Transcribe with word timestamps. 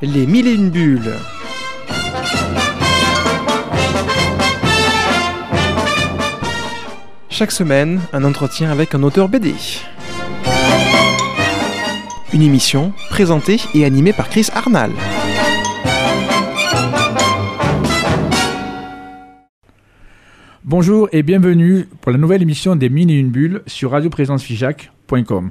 Les 0.00 0.28
mille 0.28 0.46
et 0.46 0.54
une 0.54 0.70
bulles. 0.70 1.12
Chaque 7.28 7.50
semaine, 7.50 8.00
un 8.12 8.22
entretien 8.22 8.70
avec 8.70 8.94
un 8.94 9.02
auteur 9.02 9.28
BD. 9.28 9.54
Une 12.32 12.42
émission 12.42 12.92
présentée 13.10 13.58
et 13.74 13.84
animée 13.84 14.12
par 14.12 14.28
Chris 14.28 14.46
Arnal. 14.54 14.92
Bonjour 20.62 21.08
et 21.10 21.24
bienvenue 21.24 21.88
pour 22.00 22.12
la 22.12 22.18
nouvelle 22.18 22.42
émission 22.42 22.76
des 22.76 22.88
Mini 22.88 23.14
et 23.14 23.18
une 23.18 23.30
bulle 23.30 23.62
sur 23.66 23.90
radioprésencefigeac.com. 23.90 25.50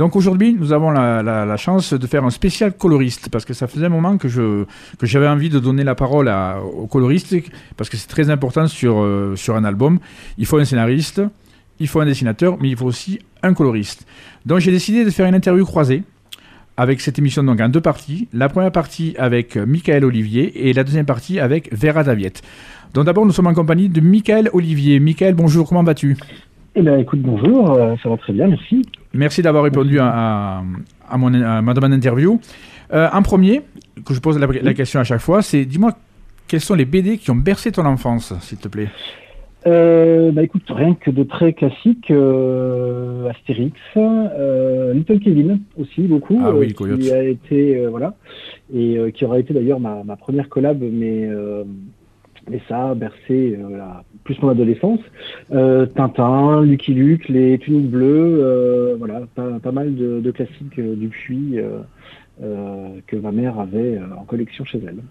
Donc 0.00 0.16
aujourd'hui, 0.16 0.56
nous 0.58 0.72
avons 0.72 0.90
la, 0.90 1.56
chance 1.58 1.92
de 1.92 2.06
faire 2.06 2.24
un 2.24 2.30
spécial 2.30 2.72
coloriste 2.72 3.28
parce 3.28 3.44
que 3.44 3.52
ça 3.52 3.66
faisait 3.66 3.84
un 3.84 3.90
moment 3.90 4.16
que 4.16 4.28
je 4.28 4.64
que 4.98 5.04
j'avais 5.04 5.28
envie 5.28 5.50
de 5.50 5.58
donner 5.58 5.84
la 5.84 5.94
parole 5.94 6.28
à, 6.30 6.58
aux 6.62 6.86
coloristes 6.86 7.36
parce 7.76 7.90
que 7.90 7.98
c'est 7.98 8.08
très 8.08 8.30
important 8.30 8.66
sur 8.66 9.02
euh, 9.02 9.36
sur 9.36 9.56
un 9.56 9.64
album. 9.64 9.98
Il 10.38 10.46
faut 10.46 10.56
un 10.56 10.64
scénariste, 10.64 11.20
il 11.80 11.86
faut 11.86 12.00
un 12.00 12.06
dessinateur, 12.06 12.56
mais 12.62 12.70
il 12.70 12.76
faut 12.78 12.86
aussi 12.86 13.18
un 13.42 13.52
coloriste. 13.52 14.06
Donc 14.46 14.60
j'ai 14.60 14.70
décidé 14.70 15.04
de 15.04 15.10
faire 15.10 15.26
une 15.26 15.34
interview 15.34 15.66
croisée 15.66 16.02
avec 16.78 17.02
cette 17.02 17.18
émission 17.18 17.42
donc 17.42 17.60
en 17.60 17.68
deux 17.68 17.82
parties. 17.82 18.26
La 18.32 18.48
première 18.48 18.72
partie 18.72 19.14
avec 19.18 19.58
euh, 19.58 19.66
Michael 19.66 20.06
Olivier 20.06 20.66
et 20.66 20.72
la 20.72 20.82
deuxième 20.82 21.04
partie 21.04 21.40
avec 21.40 21.68
Vera 21.74 22.04
Daviette. 22.04 22.40
Donc 22.94 23.04
d'abord, 23.04 23.26
nous 23.26 23.32
sommes 23.32 23.48
en 23.48 23.54
compagnie 23.54 23.90
de 23.90 24.00
Michael 24.00 24.48
Olivier. 24.54 24.98
Michael, 24.98 25.34
bonjour, 25.34 25.68
comment 25.68 25.82
vas-tu? 25.82 26.16
Eh 26.74 26.80
bien, 26.80 26.96
écoute, 26.96 27.20
bonjour, 27.20 27.72
euh, 27.72 27.96
ça 28.02 28.08
va 28.08 28.16
très 28.16 28.32
bien, 28.32 28.46
merci. 28.46 28.80
Merci 29.14 29.42
d'avoir 29.42 29.64
répondu 29.64 29.98
à, 29.98 30.06
à- 30.08 30.62
à 31.08 31.18
mon, 31.18 31.34
à 31.34 31.60
ma 31.62 31.74
demande 31.74 31.90
d'interview. 31.92 32.40
Euh, 32.92 33.08
en 33.12 33.22
premier, 33.22 33.62
que 34.04 34.14
je 34.14 34.20
pose 34.20 34.38
la, 34.38 34.46
la 34.46 34.74
question 34.74 35.00
à 35.00 35.04
chaque 35.04 35.20
fois, 35.20 35.42
c'est 35.42 35.64
dis-moi 35.64 35.92
quels 36.46 36.60
sont 36.60 36.74
les 36.74 36.84
BD 36.84 37.18
qui 37.18 37.30
ont 37.30 37.36
bercé 37.36 37.70
ton 37.72 37.84
enfance, 37.86 38.32
s'il 38.40 38.58
te 38.58 38.68
plaît? 38.68 38.88
Euh, 39.66 40.32
bah 40.32 40.42
écoute, 40.42 40.62
rien 40.68 40.94
que 40.94 41.10
de 41.10 41.22
très 41.22 41.52
classique, 41.52 42.10
euh, 42.10 43.28
Astérix, 43.28 43.76
euh, 43.96 44.94
Little 44.94 45.20
Kevin 45.20 45.60
aussi 45.76 46.02
beaucoup, 46.02 46.40
Ah 46.42 46.52
oui, 46.54 46.72
qui 46.72 47.12
a 47.12 47.22
été 47.22 47.86
voilà, 47.86 48.14
et 48.74 48.98
qui 49.14 49.24
aura 49.24 49.38
été 49.38 49.52
d'ailleurs 49.52 49.78
ma, 49.78 50.02
ma 50.02 50.16
première 50.16 50.48
collab, 50.48 50.80
mais 50.80 51.28
mais 52.48 52.60
ça 52.68 52.90
a 52.90 52.94
bercé 52.94 53.58
euh, 53.58 53.76
la- 53.76 54.04
plus 54.24 54.40
mon 54.42 54.50
adolescence. 54.50 55.00
Euh, 55.52 55.86
Tintin, 55.86 56.62
Lucky 56.62 56.94
Luke, 56.94 57.28
les 57.28 57.58
tuniques 57.58 57.90
bleues, 57.90 58.38
euh, 58.42 58.94
voilà, 58.98 59.22
pas, 59.34 59.58
pas 59.60 59.72
mal 59.72 59.94
de, 59.96 60.20
de 60.20 60.30
classiques 60.30 60.78
du 60.80 61.08
puits 61.08 61.56
que 62.40 63.16
ma 63.16 63.32
mère 63.32 63.58
avait 63.58 63.98
en 64.18 64.24
collection 64.24 64.64
chez 64.64 64.80
elle. 64.86 65.02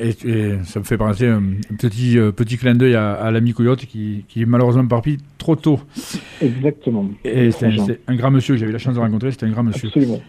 Et, 0.00 0.10
et 0.26 0.54
ça 0.64 0.80
me 0.80 0.84
fait 0.84 0.96
penser 0.96 1.26
un 1.26 1.42
petit, 1.78 2.16
petit 2.34 2.56
clin 2.56 2.74
d'œil 2.74 2.94
à, 2.94 3.12
à 3.12 3.30
l'ami 3.30 3.52
Coyote 3.52 3.84
qui, 3.84 4.24
qui 4.28 4.42
est 4.42 4.46
malheureusement 4.46 4.86
parti 4.86 5.18
trop 5.36 5.56
tôt. 5.56 5.78
Exactement. 6.40 7.08
Et 7.24 7.50
c'est 7.50 7.68
un 8.06 8.16
grand 8.16 8.30
monsieur, 8.30 8.56
j'avais 8.56 8.72
la 8.72 8.78
chance 8.78 8.94
de 8.94 9.00
rencontrer, 9.00 9.30
c'était 9.30 9.44
un 9.46 9.50
grand 9.50 9.62
monsieur. 9.62 9.88
Absolument. 9.88 10.20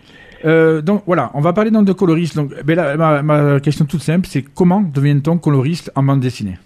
Euh, 0.46 0.82
donc 0.82 1.04
voilà, 1.06 1.32
on 1.34 1.42
va 1.42 1.54
parler 1.54 1.72
donc 1.72 1.86
de 1.86 1.94
coloriste. 1.94 2.36
Donc, 2.36 2.52
ben 2.64 2.76
là, 2.76 2.96
ma, 2.98 3.22
ma 3.22 3.60
question 3.60 3.86
toute 3.86 4.02
simple, 4.02 4.28
c'est 4.28 4.44
comment 4.44 4.82
devient-on 4.82 5.38
coloriste 5.38 5.92
en 5.96 6.04
bande 6.04 6.20
dessinée? 6.20 6.58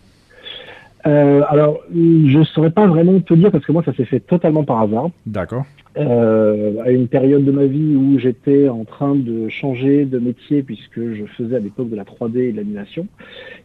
Euh, 1.08 1.42
alors, 1.48 1.80
je 1.94 2.44
saurais 2.54 2.72
pas 2.72 2.86
vraiment 2.88 3.20
te 3.22 3.34
dire 3.34 3.52
parce 3.52 3.66
que 3.66 3.72
moi, 3.72 3.84
ça 3.86 3.94
s'est 3.94 4.06
fait 4.06 4.20
totalement 4.20 4.64
par 4.64 4.82
hasard. 4.82 5.10
D'accord. 5.26 5.66
Euh, 6.00 6.82
à 6.86 6.92
une 6.92 7.08
période 7.08 7.44
de 7.44 7.52
ma 7.52 7.66
vie 7.66 7.96
où 7.96 8.18
j'étais 8.20 8.70
en 8.70 8.86
train 8.86 9.16
de 9.16 9.50
changer 9.50 10.06
de 10.06 10.18
métier 10.18 10.64
puisque 10.64 11.00
je 11.14 11.26
faisais 11.38 11.58
à 11.58 11.60
l'époque 11.60 11.90
de 11.90 11.96
la 11.96 12.04
3D 12.06 12.38
et 12.38 12.52
de 12.52 12.58
l'animation. 12.58 13.08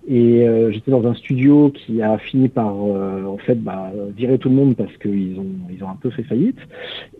Et 0.08 0.46
euh, 0.48 0.72
j'étais 0.72 0.90
dans 0.90 1.06
un 1.06 1.14
studio 1.14 1.70
qui 1.70 2.02
a 2.02 2.18
fini 2.18 2.48
par 2.48 2.74
euh, 2.74 3.24
en 3.24 3.38
fait 3.38 3.62
bah, 3.62 3.92
virer 4.16 4.38
tout 4.38 4.48
le 4.48 4.56
monde 4.56 4.74
parce 4.74 4.94
qu'ils 4.96 5.38
ont 5.38 5.46
ils 5.72 5.84
ont 5.84 5.88
un 5.88 5.96
peu 6.00 6.10
fait 6.10 6.24
faillite. 6.24 6.58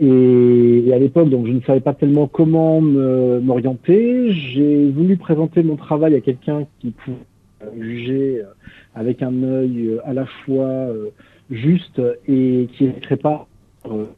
Et, 0.01 0.85
et 0.87 0.93
à 0.93 0.99
l'époque, 0.99 1.31
donc 1.31 1.47
je 1.47 1.53
ne 1.53 1.61
savais 1.61 1.81
pas 1.81 1.95
tellement 1.95 2.27
comment 2.27 2.81
me- 2.81 3.41
m'orienter. 3.41 4.33
J'ai 4.33 4.91
voulu 4.91 5.17
présenter 5.17 5.63
mon 5.63 5.77
travail 5.77 6.17
à 6.17 6.21
quelqu'un 6.21 6.67
qui 6.81 6.91
pouvait 6.91 7.19
juger 7.81 8.41
euh, 8.41 8.47
avec 8.95 9.23
un 9.23 9.43
œil 9.45 9.87
euh, 9.89 9.99
à 10.05 10.13
la 10.13 10.27
fois 10.27 10.65
euh, 10.67 11.11
juste 11.51 12.01
et 12.27 12.69
qui 12.73 12.85
ne 12.87 13.17
pas 13.17 13.47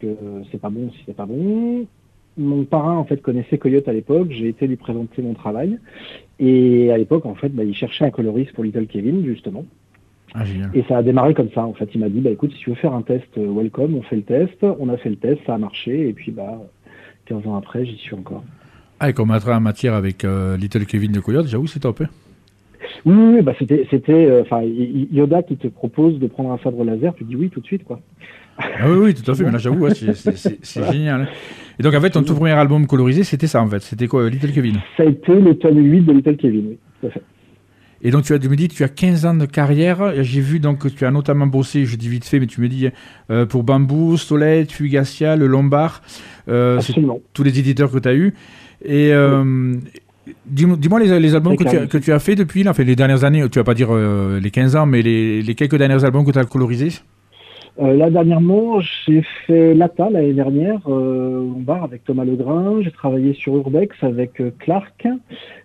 que 0.00 0.06
c'est 0.50 0.60
pas 0.60 0.70
bon 0.70 0.90
si 0.92 0.98
c'est 1.06 1.16
pas 1.16 1.26
bon. 1.26 1.86
Mon 2.38 2.64
parrain 2.64 2.96
en 2.96 3.04
fait 3.04 3.22
connaissait 3.22 3.56
Coyote 3.58 3.88
à 3.88 3.92
l'époque, 3.92 4.28
j'ai 4.30 4.48
été 4.48 4.66
lui 4.66 4.76
présenter 4.76 5.22
mon 5.22 5.32
travail 5.34 5.78
et 6.38 6.90
à 6.90 6.98
l'époque 6.98 7.24
en 7.26 7.34
fait 7.34 7.48
bah, 7.48 7.64
il 7.64 7.74
cherchait 7.74 8.04
un 8.04 8.10
coloriste 8.10 8.52
pour 8.52 8.62
Little 8.62 8.86
Kevin 8.86 9.24
justement 9.24 9.64
Ah, 10.34 10.44
et 10.74 10.82
ça 10.86 10.98
a 10.98 11.02
démarré 11.02 11.32
comme 11.32 11.48
ça 11.54 11.64
en 11.64 11.72
fait 11.72 11.88
il 11.94 12.00
m'a 12.00 12.10
dit 12.10 12.20
bah 12.20 12.28
écoute 12.30 12.52
si 12.52 12.58
tu 12.58 12.68
veux 12.70 12.76
faire 12.76 12.92
un 12.92 13.00
test 13.00 13.26
euh, 13.38 13.46
welcome 13.50 13.94
on 13.94 14.02
fait 14.02 14.16
le 14.16 14.22
test, 14.22 14.64
on 14.78 14.90
a 14.90 14.98
fait 14.98 15.08
le 15.08 15.16
test, 15.16 15.40
ça 15.46 15.54
a 15.54 15.58
marché 15.58 16.08
et 16.08 16.12
puis 16.12 16.30
bah 16.30 16.60
15 17.24 17.46
ans 17.46 17.56
après 17.56 17.86
j'y 17.86 17.96
suis 17.96 18.14
encore. 18.14 18.44
Ah, 19.00 19.08
et 19.08 19.12
qu'on 19.14 19.26
mettra 19.26 19.56
en 19.56 19.60
matière 19.60 19.94
avec 19.94 20.24
euh, 20.24 20.56
Little 20.58 20.84
Kevin 20.86 21.12
de 21.12 21.20
Coyote, 21.20 21.46
j'avoue, 21.48 21.66
c'est 21.66 21.80
top. 21.80 22.02
hein. 22.02 22.08
Oui, 23.04 23.40
bah 23.42 23.52
c'était 23.58 23.86
c'était 23.90 24.26
euh, 24.26 24.42
enfin 24.42 24.62
Yoda 24.62 25.42
qui 25.42 25.56
te 25.56 25.68
propose 25.68 26.18
de 26.18 26.26
prendre 26.26 26.50
un 26.52 26.58
sabre 26.58 26.84
laser, 26.84 27.14
tu 27.14 27.24
dis 27.24 27.36
oui 27.36 27.48
tout 27.50 27.60
de 27.60 27.66
suite 27.66 27.84
quoi. 27.84 28.00
Ah 28.58 28.88
oui, 28.90 28.96
oui, 29.04 29.14
tout 29.14 29.30
à 29.30 29.34
fait. 29.34 29.44
Mais 29.44 29.50
là, 29.52 29.58
j'avoue, 29.58 29.78
ouais, 29.84 29.94
c'est- 29.94 30.92
génial. 30.92 31.28
Et 31.78 31.82
donc, 31.82 31.94
en 31.94 32.00
fait, 32.00 32.10
ton 32.10 32.22
tout 32.22 32.34
premier 32.34 32.52
album 32.52 32.86
colorisé, 32.86 33.22
c'était 33.24 33.46
ça, 33.46 33.60
en 33.62 33.68
fait. 33.68 33.82
C'était 33.82 34.06
quoi, 34.08 34.22
euh, 34.22 34.30
Little 34.30 34.52
Kevin? 34.52 34.76
Ça 34.96 35.02
a 35.02 35.06
été 35.06 35.34
le 35.34 35.54
tome 35.58 35.78
8 35.78 36.00
de 36.02 36.12
Little 36.12 36.36
Kevin, 36.36 36.66
oui, 36.70 36.78
tout 37.00 37.06
à 37.08 37.10
fait. 37.10 37.22
Et 38.02 38.10
donc, 38.10 38.24
tu, 38.24 38.32
as, 38.34 38.38
tu 38.38 38.48
me 38.48 38.56
dis, 38.56 38.68
tu 38.68 38.82
as 38.84 38.88
15 38.88 39.24
ans 39.26 39.34
de 39.34 39.46
carrière. 39.46 40.22
J'ai 40.22 40.40
vu 40.40 40.60
donc 40.60 40.78
que 40.80 40.88
tu 40.88 41.04
as 41.04 41.10
notamment 41.10 41.46
bossé, 41.46 41.84
je 41.86 41.96
dis 41.96 42.08
vite 42.08 42.24
fait, 42.26 42.38
mais 42.40 42.46
tu 42.46 42.60
me 42.60 42.68
dis 42.68 42.88
euh, 43.30 43.46
pour 43.46 43.62
Bambou, 43.62 44.16
Solette, 44.16 44.70
Fugacia, 44.72 45.34
Le 45.36 45.46
Lombard. 45.46 46.02
Euh, 46.48 46.76
Absolument. 46.76 47.20
tous 47.34 47.42
les 47.42 47.58
éditeurs 47.58 47.90
que 47.90 47.98
tu 47.98 48.08
as 48.08 48.14
eus. 48.14 48.32
Et 48.84 49.12
euh, 49.12 49.74
dis-moi 50.46 51.00
les, 51.00 51.18
les 51.20 51.34
albums 51.34 51.56
que 51.56 51.64
tu, 51.64 51.76
as, 51.76 51.86
que 51.86 51.98
tu 51.98 52.12
as 52.12 52.18
fait 52.18 52.34
depuis, 52.36 52.62
là, 52.62 52.70
enfin, 52.72 52.84
les 52.84 52.96
dernières 52.96 53.24
années, 53.24 53.44
tu 53.50 53.58
vas 53.58 53.64
pas 53.64 53.74
dire 53.74 53.88
euh, 53.90 54.38
les 54.40 54.50
15 54.50 54.76
ans, 54.76 54.86
mais 54.86 55.00
les, 55.02 55.42
les 55.42 55.54
quelques 55.54 55.76
derniers 55.76 56.04
albums 56.04 56.24
que 56.24 56.30
tu 56.32 56.38
as 56.38 56.44
colorisés. 56.44 56.92
Euh, 57.78 57.94
là, 57.94 58.08
dernièrement, 58.08 58.80
j'ai 58.80 59.22
fait 59.46 59.74
Lata 59.74 60.08
l'année 60.08 60.32
dernière, 60.32 60.80
euh, 60.88 61.40
au 61.40 61.58
bar 61.58 61.84
avec 61.84 62.04
Thomas 62.04 62.24
Legrain. 62.24 62.80
J'ai 62.80 62.90
travaillé 62.90 63.34
sur 63.34 63.54
Urbex 63.56 63.94
avec 64.02 64.40
euh, 64.40 64.50
Clark. 64.58 65.06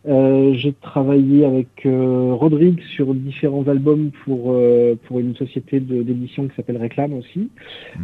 Euh, 0.07 0.53
j'ai 0.53 0.73
travaillé 0.73 1.45
avec 1.45 1.85
euh, 1.85 2.33
Rodrigue 2.33 2.81
sur 2.95 3.13
différents 3.13 3.65
albums 3.67 4.11
pour, 4.25 4.51
euh, 4.51 4.95
pour 5.07 5.19
une 5.19 5.35
société 5.35 5.79
d'édition 5.79 6.47
qui 6.47 6.55
s'appelle 6.55 6.77
Réclame 6.77 7.13
aussi. 7.13 7.49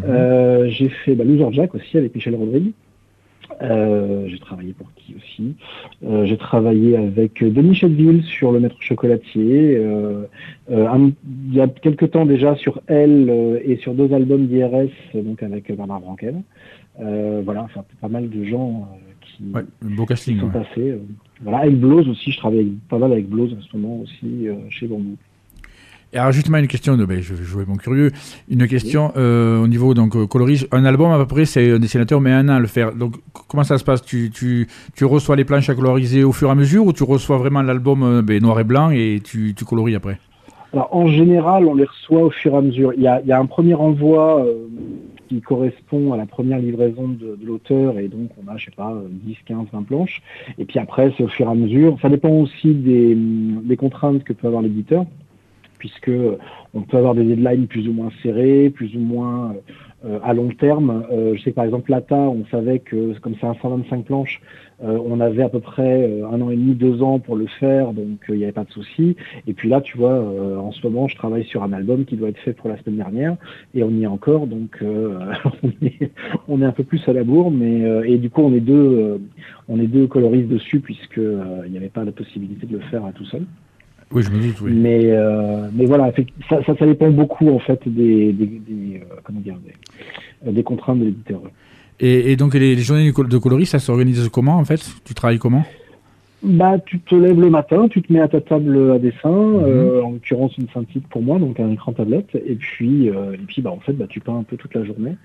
Euh, 0.05 0.69
j'ai 0.69 0.89
fait 0.89 1.13
bah, 1.13 1.25
Loser 1.25 1.51
Jack 1.51 1.75
aussi 1.75 1.97
avec 1.97 2.15
Michel 2.15 2.35
Rodrigue. 2.35 2.71
Euh, 3.61 4.27
j'ai 4.27 4.39
travaillé 4.39 4.73
pour 4.73 4.87
qui 4.95 5.15
aussi 5.15 5.55
Euh, 6.03 6.25
J'ai 6.25 6.37
travaillé 6.37 6.97
avec 6.97 7.41
euh, 7.41 7.49
Denis 7.49 7.75
Chedville 7.75 8.23
sur 8.23 8.51
Le 8.51 8.59
Maître 8.59 8.75
Chocolatier. 8.79 9.77
Euh, 9.77 10.23
euh, 10.69 10.87
un- 10.87 11.11
il 11.49 11.53
y 11.55 11.61
a 11.61 11.67
quelques 11.67 12.11
temps 12.11 12.25
déjà 12.25 12.55
sur 12.55 12.81
Elle 12.87 13.27
euh, 13.29 13.59
et 13.63 13.77
sur 13.77 13.93
deux 13.93 14.13
albums 14.13 14.47
d'IRS, 14.47 14.89
donc 15.15 15.41
avec 15.43 15.75
Bernard 15.75 16.01
Branquel. 16.01 16.35
Euh, 16.99 17.41
voilà, 17.45 17.63
enfin 17.63 17.83
pas 18.01 18.09
mal 18.09 18.29
de 18.29 18.43
gens 18.43 18.89
euh, 18.91 18.97
qui, 19.21 19.43
Ouais, 19.53 19.63
beau 19.81 20.03
qui 20.03 20.07
casting. 20.09 20.39
sont 20.39 20.47
ouais. 20.47 20.51
passés. 20.53 20.97
voilà, 21.41 21.59
avec 21.59 21.79
Blows 21.79 22.07
aussi, 22.09 22.31
je 22.31 22.37
travaille 22.37 22.73
pas 22.89 22.97
mal 22.97 23.11
avec 23.11 23.27
Blows 23.29 23.53
en 23.53 23.61
ce 23.61 23.77
moment 23.77 23.99
aussi 24.01 24.47
euh, 24.47 24.55
chez 24.69 24.87
Bambou. 24.87 25.15
Alors 26.17 26.31
justement 26.31 26.57
une 26.57 26.67
question, 26.67 26.97
de, 26.97 27.05
ben, 27.05 27.21
je 27.21 27.35
vais 27.35 27.43
jouer 27.43 27.63
mon 27.67 27.75
curieux, 27.75 28.11
une 28.49 28.67
question 28.67 29.11
euh, 29.17 29.61
au 29.61 29.67
niveau 29.67 29.93
donc 29.93 30.15
euh, 30.15 30.25
un 30.71 30.85
album 30.85 31.11
à 31.11 31.17
peu 31.19 31.27
près 31.27 31.45
c'est 31.45 31.73
un 31.73 31.79
dessinateur 31.79 32.21
met 32.21 32.31
un 32.31 32.49
an 32.49 32.55
à 32.55 32.59
le 32.59 32.67
faire. 32.67 32.93
Donc 32.95 33.15
comment 33.47 33.63
ça 33.63 33.77
se 33.77 33.83
passe? 33.83 34.01
Tu, 34.01 34.67
reçois 35.01 35.35
les 35.35 35.45
planches 35.45 35.69
à 35.69 35.75
coloriser 35.75 36.23
au 36.23 36.31
fur 36.31 36.49
et 36.49 36.51
à 36.51 36.55
mesure 36.55 36.85
ou 36.87 36.93
tu 36.93 37.03
reçois 37.03 37.37
vraiment 37.37 37.61
l'album 37.61 38.03
euh, 38.03 38.21
ben, 38.23 38.41
noir 38.41 38.59
et 38.59 38.63
blanc 38.63 38.89
et 38.89 39.21
tu, 39.23 39.53
tu 39.55 39.63
coloris 39.63 39.95
après? 39.95 40.17
Alors 40.73 40.89
en 40.91 41.07
général, 41.07 41.65
on 41.65 41.75
les 41.75 41.85
reçoit 41.85 42.23
au 42.23 42.31
fur 42.31 42.53
et 42.53 42.57
à 42.57 42.61
mesure. 42.61 42.93
Il 42.95 43.03
y 43.03 43.07
a, 43.07 43.39
un 43.39 43.45
premier 43.45 43.75
envoi 43.75 44.45
qui 45.29 45.39
correspond 45.41 46.13
à 46.13 46.17
la 46.17 46.25
première 46.25 46.59
livraison 46.59 47.07
de, 47.07 47.37
l'auteur 47.43 47.99
et 47.99 48.07
donc 48.07 48.31
on 48.43 48.51
a, 48.51 48.57
je 48.57 48.65
sais 48.65 48.71
pas, 48.75 48.93
10, 49.09 49.37
15, 49.45 49.67
20 49.71 49.83
planches. 49.83 50.21
Et 50.57 50.65
puis 50.65 50.79
après, 50.79 51.13
c'est 51.15 51.23
au 51.23 51.27
fur 51.27 51.47
et 51.47 51.51
à 51.51 51.55
mesure. 51.55 51.97
Ça 52.01 52.09
dépend 52.09 52.31
aussi 52.31 52.73
des 52.73 53.77
contraintes 53.77 54.23
que 54.23 54.33
peut 54.33 54.47
avoir 54.47 54.61
l'éditeur 54.61 55.05
puisque 55.87 56.11
on 56.73 56.81
peut 56.81 56.97
avoir 56.97 57.15
des 57.15 57.23
deadlines 57.23 57.67
plus 57.67 57.87
ou 57.87 57.93
moins 57.93 58.09
serrés, 58.21 58.69
plus 58.69 58.95
ou 58.95 58.99
moins 58.99 59.55
à 60.23 60.33
long 60.33 60.49
terme. 60.49 61.03
je 61.11 61.41
sais 61.41 61.51
par 61.51 61.65
exemple 61.65 61.89
l'ATA, 61.89 62.15
on 62.15 62.45
savait 62.51 62.79
que 62.79 63.17
comme 63.19 63.33
c'est 63.41 63.47
un 63.47 63.55
125 63.55 64.05
planches, 64.05 64.41
on 64.79 65.19
avait 65.19 65.41
à 65.41 65.49
peu 65.49 65.59
près 65.59 66.21
un 66.23 66.39
an 66.39 66.51
et 66.51 66.55
demi, 66.55 66.75
deux 66.75 67.01
ans 67.01 67.17
pour 67.17 67.35
le 67.35 67.47
faire, 67.59 67.93
donc 67.93 68.19
il 68.29 68.35
n'y 68.35 68.43
avait 68.43 68.53
pas 68.53 68.63
de 68.63 68.71
souci. 68.71 69.15
Et 69.47 69.53
puis 69.53 69.69
là, 69.69 69.81
tu 69.81 69.97
vois, 69.97 70.21
en 70.59 70.71
ce 70.71 70.85
moment, 70.87 71.07
je 71.07 71.15
travaille 71.15 71.45
sur 71.45 71.63
un 71.63 71.73
album 71.73 72.05
qui 72.05 72.15
doit 72.15 72.29
être 72.29 72.39
fait 72.39 72.53
pour 72.53 72.69
la 72.69 72.77
semaine 72.77 72.97
dernière, 72.97 73.37
et 73.73 73.83
on 73.83 73.89
y 73.89 74.03
est 74.03 74.07
encore, 74.07 74.45
donc 74.45 74.77
on, 76.47 76.61
est, 76.61 76.65
un 76.65 76.71
peu 76.71 76.83
plus 76.83 77.01
à 77.09 77.13
la 77.13 77.23
bourre, 77.23 77.49
mais 77.49 77.81
et 78.07 78.17
du 78.19 78.29
coup, 78.29 78.43
on 78.43 78.53
est 78.53 78.59
deux, 78.59 79.19
on 79.67 79.79
est 79.79 79.87
deux 79.87 80.05
coloristes 80.05 80.49
dessus 80.49 80.79
puisque 80.79 81.17
il 81.17 81.71
n'y 81.71 81.77
avait 81.77 81.89
pas 81.89 82.03
la 82.03 82.11
possibilité 82.11 82.67
de 82.67 82.73
le 82.73 82.83
faire 82.83 83.01
tout 83.15 83.25
seul. 83.25 83.45
Oui, 84.11 84.23
je 84.23 84.29
me 84.29 84.39
doute, 84.39 84.61
oui. 84.61 84.71
Mais, 84.73 85.01
euh, 85.05 85.67
mais 85.73 85.85
voilà, 85.85 86.11
ça, 86.49 86.59
ça, 86.63 86.85
dépend 86.85 87.09
beaucoup 87.09 87.49
en 87.49 87.59
fait 87.59 87.79
des, 87.85 88.31
des, 88.31 88.45
des 88.45 89.01
euh, 89.01 89.15
comment 89.23 89.41
dire, 89.41 89.55
des, 90.45 90.51
des, 90.51 90.63
contraintes 90.63 90.99
de 90.99 91.05
l'éditeur. 91.05 91.41
Et, 91.99 92.31
et, 92.31 92.35
donc 92.37 92.53
les, 92.53 92.77
journées 92.77 93.11
de 93.11 93.37
coloris, 93.37 93.65
ça 93.65 93.79
s'organise 93.79 94.29
comment 94.29 94.57
en 94.57 94.65
fait? 94.65 94.81
Tu 95.03 95.13
travailles 95.13 95.39
comment? 95.39 95.65
Bah, 96.43 96.77
tu 96.85 96.99
te 96.99 97.15
lèves 97.15 97.39
le 97.41 97.49
matin, 97.49 97.87
tu 97.87 98.01
te 98.01 98.13
mets 98.13 98.19
à 98.19 98.27
ta 98.27 98.41
table 98.41 98.91
à 98.91 98.99
dessin, 98.99 99.31
mhm. 99.31 99.63
euh, 99.65 100.03
en 100.03 100.11
l'occurrence 100.11 100.55
une 100.57 100.69
synthique 100.69 101.07
pour 101.09 101.21
moi, 101.23 101.39
donc 101.39 101.59
un 101.59 101.71
écran 101.71 101.93
tablette, 101.93 102.35
et 102.35 102.55
puis, 102.55 103.09
euh, 103.09 103.33
et 103.33 103.45
puis 103.47 103.61
bah, 103.61 103.71
en 103.71 103.79
fait, 103.79 103.93
bah, 103.93 104.05
tu 104.07 104.19
peins 104.19 104.37
un 104.37 104.43
peu 104.43 104.55
toute 104.55 104.75
la 104.75 104.83
journée. 104.83 105.15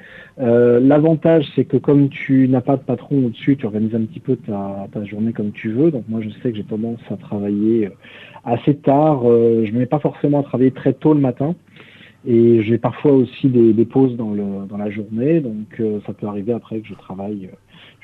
Euh, 0.41 0.81
L'avantage, 0.81 1.45
c'est 1.55 1.65
que 1.65 1.77
comme 1.77 2.09
tu 2.09 2.49
n'as 2.49 2.63
pas 2.63 2.77
de 2.77 2.83
patron 2.83 3.27
au-dessus, 3.27 3.57
tu 3.57 3.67
organises 3.67 3.95
un 3.95 4.05
petit 4.05 4.21
peu 4.21 4.37
ta, 4.37 4.89
ta, 4.91 5.05
journée 5.05 5.33
comme 5.33 5.53
tu 5.53 5.71
veux. 5.71 5.91
Donc 5.91 6.05
moi, 6.09 6.21
je 6.23 6.31
sais 6.43 6.51
que 6.51 6.57
j'ai 6.57 6.65
tendance 6.65 7.01
à 7.11 7.17
travailler 7.17 7.91
assez 8.45 8.75
tard. 8.77 9.23
Euh, 9.25 9.65
je 9.67 9.73
ne 9.73 9.81
mets 9.81 9.87
pas 9.87 9.99
forcément 9.99 10.41
à 10.41 10.43
travailler 10.43 10.71
très 10.71 10.95
tôt 10.95 11.13
le 11.13 11.21
matin. 11.21 11.55
Et 12.25 12.63
j'ai 12.63 12.79
parfois 12.79 13.13
aussi 13.13 13.49
des, 13.49 13.73
des, 13.73 13.85
pauses 13.85 14.17
dans, 14.17 14.31
le, 14.31 14.67
dans 14.69 14.77
la 14.77 14.91
journée, 14.91 15.41
donc 15.41 15.81
euh, 15.81 15.99
ça 16.07 16.13
peut 16.13 16.29
arriver 16.29 16.53
après 16.53 16.79
que 16.79 16.87
je 16.87 16.95
travaille 16.95 17.47
euh, 17.53 17.57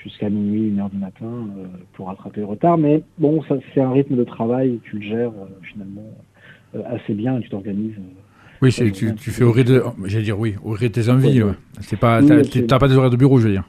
jusqu'à 0.03 0.31
minuit, 0.31 0.69
une 0.69 0.81
heure 0.81 0.91
du 0.91 0.99
matin 0.99 1.49
pour 1.95 2.09
rattraper 2.09 2.41
le 2.41 2.47
retard. 2.47 2.79
Mais 2.79 3.03
bon, 3.19 3.43
ça 3.49 3.56
c'est 3.75 3.81
un 3.81 3.93
rythme 3.93 4.17
de 4.17 4.25
travail, 4.25 4.81
tu 4.85 4.97
le 4.97 5.03
gères 5.03 5.33
finalement 5.62 6.11
assez 6.87 7.15
bien 7.15 7.39
et 7.39 7.43
tu 7.43 7.49
t'organises. 7.49 7.95
oui, 8.62 8.73
tu, 8.73 9.15
tu 9.15 9.31
fais 9.31 9.45
au 9.45 9.53
rythme, 9.53 9.83
j'allais 10.05 10.25
dire 10.25 10.39
oui, 10.39 10.55
au 10.62 10.71
rythme 10.71 10.95
de 10.95 11.03
tes 11.03 11.09
envies. 11.11 11.43
Ouais. 11.43 11.53
C'est 11.81 11.99
pas, 11.99 12.21
t'as 12.23 12.79
pas 12.79 12.89
des 12.89 12.97
horaires 12.97 13.11
de 13.11 13.17
bureau, 13.17 13.39
je 13.39 13.49
veux 13.49 13.53
dire. 13.53 13.65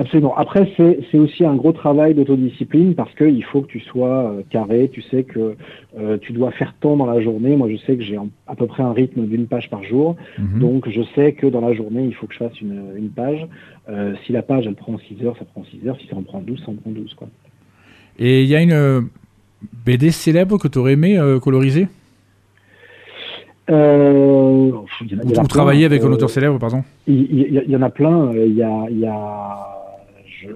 Absolument. 0.00 0.36
Après, 0.36 0.72
c'est 0.76 1.18
aussi 1.18 1.44
un 1.44 1.56
gros 1.56 1.72
travail 1.72 2.14
d'autodiscipline 2.14 2.94
parce 2.94 3.12
qu'il 3.16 3.42
faut 3.44 3.62
que 3.62 3.66
tu 3.66 3.80
sois 3.80 4.30
euh, 4.30 4.42
carré. 4.48 4.88
Tu 4.92 5.02
sais 5.02 5.24
que 5.24 5.56
euh, 5.98 6.18
tu 6.18 6.32
dois 6.32 6.52
faire 6.52 6.72
tant 6.80 6.96
dans 6.96 7.06
la 7.06 7.20
journée. 7.20 7.56
Moi, 7.56 7.68
je 7.68 7.78
sais 7.78 7.96
que 7.96 8.04
j'ai 8.04 8.16
à 8.46 8.54
peu 8.54 8.66
près 8.68 8.84
un 8.84 8.92
rythme 8.92 9.26
d'une 9.26 9.48
page 9.48 9.68
par 9.70 9.82
jour. 9.82 10.14
Mhm. 10.38 10.60
Donc, 10.60 10.88
je 10.88 11.02
sais 11.16 11.32
que 11.32 11.48
dans 11.48 11.60
la 11.60 11.74
journée, 11.74 12.04
il 12.04 12.14
faut 12.14 12.28
que 12.28 12.34
je 12.34 12.38
fasse 12.38 12.60
une, 12.60 12.92
une 12.96 13.10
page. 13.10 13.44
Euh, 13.88 14.14
si 14.24 14.30
la 14.30 14.42
page, 14.42 14.68
elle 14.68 14.76
prend 14.76 14.96
6 14.98 15.26
heures, 15.26 15.36
ça 15.36 15.44
prend 15.44 15.64
6 15.64 15.88
heures. 15.88 15.98
Si 16.00 16.06
ça 16.06 16.14
en 16.14 16.22
prend 16.22 16.40
12, 16.42 16.60
ça 16.64 16.70
en 16.70 16.74
prend 16.74 16.90
12. 16.90 17.14
Quoi. 17.14 17.26
Et 18.20 18.44
il 18.44 18.48
y 18.48 18.54
a 18.54 18.62
une 18.62 19.08
BD 19.84 20.12
célèbre 20.12 20.58
que 20.58 20.68
tu 20.68 20.78
aurais 20.78 20.92
aimé 20.92 21.18
coloriser? 21.42 21.88
Euh, 23.70 24.70
Vous 25.00 25.46
travaillez 25.48 25.84
avec 25.84 26.02
un 26.02 26.12
auteur 26.12 26.30
célèbre, 26.30 26.58
pardon? 26.58 26.84
Il 27.08 27.64
y, 27.66 27.76
en 27.76 27.82
a 27.82 27.90
plein. 27.90 28.32
Il 28.32 28.54
y 28.54 28.62
a, 28.62 28.86
y 28.90 29.04
a 29.04 29.67
je, 30.40 30.48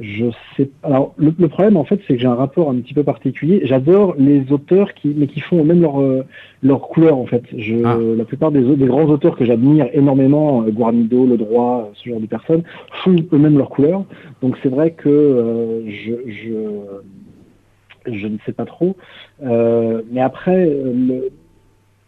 je, 0.00 0.24
sais 0.56 0.70
Alors, 0.82 1.14
le, 1.16 1.32
problème, 1.48 1.76
en 1.76 1.84
fait, 1.84 2.00
c'est 2.06 2.14
que 2.14 2.20
j'ai 2.20 2.26
un 2.26 2.34
rapport 2.34 2.70
un 2.70 2.76
petit 2.76 2.94
peu 2.94 3.04
particulier. 3.04 3.60
J'adore 3.64 4.14
les 4.18 4.50
auteurs 4.50 4.94
qui, 4.94 5.14
mais 5.16 5.26
qui 5.26 5.40
font 5.40 5.62
même 5.64 5.80
leur, 5.80 6.00
euh, 6.00 6.24
leur 6.62 6.80
couleur, 6.88 7.16
en 7.16 7.26
fait. 7.26 7.42
Je, 7.56 7.76
ah. 7.84 7.96
La 8.16 8.24
plupart 8.24 8.50
des, 8.50 8.62
des, 8.62 8.86
grands 8.86 9.06
auteurs 9.06 9.36
que 9.36 9.44
j'admire 9.44 9.88
énormément, 9.92 10.62
euh, 10.62 10.70
Guarnido, 10.70 11.26
Le 11.26 11.36
Droit, 11.36 11.90
ce 11.94 12.08
genre 12.08 12.20
de 12.20 12.26
personnes, 12.26 12.62
font 13.04 13.16
eux-mêmes 13.32 13.58
leur 13.58 13.68
couleur. 13.68 14.04
Donc, 14.42 14.56
c'est 14.62 14.70
vrai 14.70 14.92
que 14.92 15.08
euh, 15.08 15.88
je, 15.88 16.12
je, 16.26 18.12
je, 18.12 18.26
ne 18.26 18.38
sais 18.46 18.52
pas 18.52 18.64
trop. 18.64 18.96
mais 19.40 20.20
après, 20.20 20.66
le, 20.66 21.30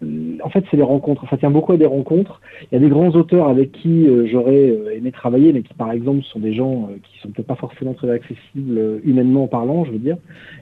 en 0.03 0.51
fait, 0.51 0.65
c'est 0.71 0.77
les 0.77 0.83
rencontres. 0.83 1.25
Ça 1.31 1.39
tient 1.39 1.51
beaucoup 1.51 1.73
à 1.73 1.79
des 1.79 1.87
rencontres. 1.87 2.41
Il 2.71 2.75
y 2.75 2.77
a 2.77 2.81
des 2.81 2.91
grands 2.91 3.09
auteurs 3.11 3.49
avec 3.49 3.73
qui 3.73 4.07
euh, 4.07 4.27
j'aurais 4.27 4.71
euh, 4.71 4.95
aimé 4.95 5.11
travailler, 5.11 5.53
mais 5.55 5.63
qui, 5.63 5.73
par 5.73 5.91
exemple, 5.91 6.23
sont 6.25 6.39
des 6.39 6.53
gens 6.53 6.91
euh, 6.91 6.97
qui 7.03 7.19
sont 7.21 7.31
peut-être 7.31 7.47
pas 7.47 7.55
forcément 7.55 7.95
très 7.95 8.11
accessibles 8.11 9.01
humainement 9.05 9.47
parlant, 9.47 9.87
je 9.87 9.93
veux 9.93 9.99
dire. 9.99 10.19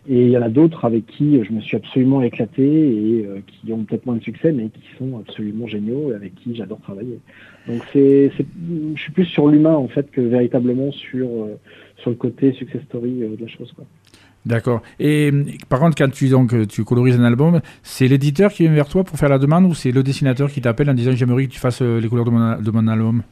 Et 0.08 0.22
il 0.26 0.30
y 0.30 0.38
en 0.38 0.42
a 0.42 0.48
d'autres 0.48 0.84
avec 0.84 1.06
qui 1.06 1.42
je 1.42 1.52
me 1.52 1.60
suis 1.60 1.76
absolument 1.76 2.22
éclaté 2.22 2.62
et 2.62 3.26
qui 3.46 3.72
ont 3.72 3.84
peut-être 3.84 4.06
moins 4.06 4.16
de 4.16 4.22
succès, 4.22 4.52
mais 4.52 4.68
qui 4.68 4.82
sont 4.98 5.18
absolument 5.18 5.66
géniaux 5.66 6.12
et 6.12 6.14
avec 6.14 6.34
qui 6.36 6.54
j'adore 6.54 6.80
travailler. 6.80 7.18
Donc, 7.66 7.82
c'est, 7.92 8.30
je 8.94 9.00
suis 9.00 9.12
plus 9.12 9.24
sur 9.24 9.48
l'humain 9.48 9.74
en 9.74 9.88
fait 9.88 10.10
que 10.10 10.20
véritablement 10.20 10.92
sur 10.92 11.28
sur 11.96 12.10
le 12.10 12.16
côté 12.16 12.52
success 12.52 12.82
story 12.82 13.20
de 13.20 13.36
la 13.40 13.48
chose, 13.48 13.72
quoi. 13.72 13.84
D'accord. 14.46 14.82
Et 15.00 15.30
par 15.70 15.80
contre, 15.80 15.96
quand 15.96 16.10
tu, 16.10 16.28
donc, 16.28 16.54
tu 16.68 16.84
colorises 16.84 17.18
un 17.18 17.24
album, 17.24 17.60
c'est 17.82 18.08
l'éditeur 18.08 18.52
qui 18.52 18.64
vient 18.64 18.74
vers 18.74 18.88
toi 18.88 19.02
pour 19.02 19.18
faire 19.18 19.30
la 19.30 19.38
demande 19.38 19.64
ou 19.64 19.74
c'est 19.74 19.90
le 19.90 20.02
dessinateur 20.02 20.50
qui 20.50 20.60
t'appelle 20.60 20.90
en 20.90 20.94
disant 20.94 21.12
j'aimerais 21.12 21.46
que 21.46 21.52
tu 21.52 21.58
fasses 21.58 21.80
euh, 21.80 21.98
les 21.98 22.08
couleurs 22.08 22.26
de 22.26 22.70
mon, 22.70 22.88
album? 22.88 23.22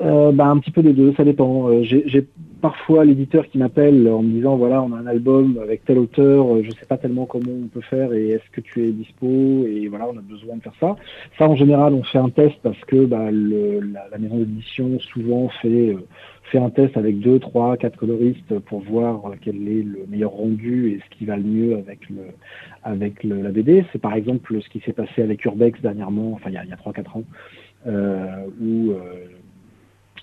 Euh, 0.00 0.30
bah, 0.30 0.46
Un 0.46 0.58
petit 0.58 0.70
peu 0.70 0.82
des 0.82 0.92
deux, 0.92 1.12
ça 1.16 1.24
dépend. 1.24 1.68
Euh, 1.68 1.82
j'ai 1.82 2.26
parfois 2.60 3.04
l'éditeur 3.04 3.46
qui 3.48 3.58
m'appelle 3.58 4.08
en 4.08 4.22
me 4.22 4.30
disant 4.30 4.56
voilà, 4.56 4.82
on 4.82 4.92
a 4.92 4.98
un 4.98 5.06
album 5.06 5.58
avec 5.60 5.84
tel 5.84 5.98
auteur, 5.98 6.46
je 6.62 6.70
sais 6.70 6.86
pas 6.88 6.96
tellement 6.96 7.26
comment 7.26 7.52
on 7.52 7.66
peut 7.66 7.82
faire 7.82 8.12
et 8.14 8.30
est-ce 8.30 8.50
que 8.50 8.60
tu 8.60 8.84
es 8.84 8.92
dispo 8.92 9.66
et 9.66 9.88
voilà, 9.88 10.06
on 10.12 10.16
a 10.16 10.22
besoin 10.22 10.56
de 10.56 10.62
faire 10.62 10.72
ça. 10.80 10.96
Ça, 11.38 11.48
en 11.48 11.56
général, 11.56 11.92
on 11.92 12.02
fait 12.02 12.18
un 12.18 12.30
test 12.30 12.56
parce 12.62 12.80
que 12.86 13.04
bah, 13.04 13.30
la, 13.30 14.18
maison 14.18 14.38
d'édition 14.38 14.98
souvent 15.00 15.48
fait 15.60 15.94
fait 16.50 16.58
un 16.58 16.70
test 16.70 16.96
avec 16.96 17.18
deux, 17.20 17.38
trois, 17.38 17.76
quatre 17.76 17.96
coloristes 17.96 18.58
pour 18.60 18.80
voir 18.80 19.32
quel 19.40 19.56
est 19.68 19.82
le 19.82 20.06
meilleur 20.08 20.32
rendu 20.32 20.90
et 20.90 21.00
ce 21.00 21.16
qui 21.16 21.24
va 21.24 21.36
le 21.36 21.42
mieux 21.42 21.76
avec 21.76 22.08
le 22.08 22.22
avec 22.84 23.24
la 23.24 23.50
BD. 23.50 23.84
C'est 23.92 24.00
par 24.00 24.14
exemple 24.14 24.60
ce 24.60 24.68
qui 24.68 24.80
s'est 24.80 24.92
passé 24.92 25.22
avec 25.22 25.44
Urbex 25.44 25.80
dernièrement, 25.80 26.32
enfin 26.34 26.50
il 26.50 26.54
y 26.54 26.58
a, 26.58 26.64
il 26.64 26.70
y 26.70 26.72
a 26.72 26.76
3-4 26.76 27.18
ans, 27.18 27.24
euh, 27.86 28.46
où 28.60 28.92
euh, 28.92 29.26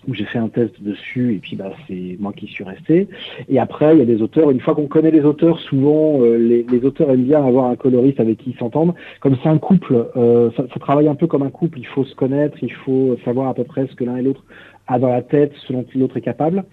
où 0.06 0.14
j'ai 0.14 0.26
fait 0.26 0.38
un 0.38 0.50
test 0.50 0.82
dessus 0.84 1.36
et 1.36 1.38
puis 1.38 1.56
bah 1.56 1.72
c'est 1.88 2.18
moi 2.20 2.34
qui 2.34 2.48
suis 2.48 2.64
resté. 2.64 3.08
Et 3.48 3.60
après 3.60 3.96
il 3.96 4.00
y 4.00 4.02
a 4.02 4.06
des 4.06 4.22
auteurs. 4.22 4.52
Une 4.52 4.60
fois 4.60 4.76
qu'on 4.76 4.88
connaît 4.88 5.12
les 5.12 5.24
auteurs, 5.24 5.60
souvent 5.60 6.22
euh, 6.22 6.38
les, 6.38 6.86
auteurs 6.86 7.10
aiment 7.10 7.24
bien 7.24 7.46
avoir 7.46 7.66
un 7.66 7.76
coloriste 7.76 8.20
avec 8.20 8.38
qui 8.38 8.52
ils 8.52 8.58
s'entendent. 8.58 8.94
Comme 9.20 9.38
c'est 9.42 9.50
un 9.50 9.58
couple, 9.58 10.08
ça, 10.16 10.64
ça, 10.74 10.80
travaille 10.80 11.08
un 11.08 11.16
peu 11.16 11.28
comme 11.28 11.44
un 11.44 11.50
couple. 11.50 11.80
Il 11.80 11.88
faut 11.88 12.04
se 12.04 12.16
connaître, 12.16 12.58
il 12.62 12.74
faut 12.74 13.18
savoir 13.24 13.48
à 13.48 13.54
peu 13.54 13.64
près 13.64 13.88
ce 13.88 13.96
que 13.96 14.04
l'un 14.04 14.18
et 14.18 14.22
l'autre 14.22 14.44
a 14.88 15.00
dans 15.00 15.10
la 15.10 15.22
tête, 15.22 15.54
selon 15.68 15.84
qui 15.84 15.98
l'autre 15.98 16.18
est 16.18 16.22
capable. 16.22 16.64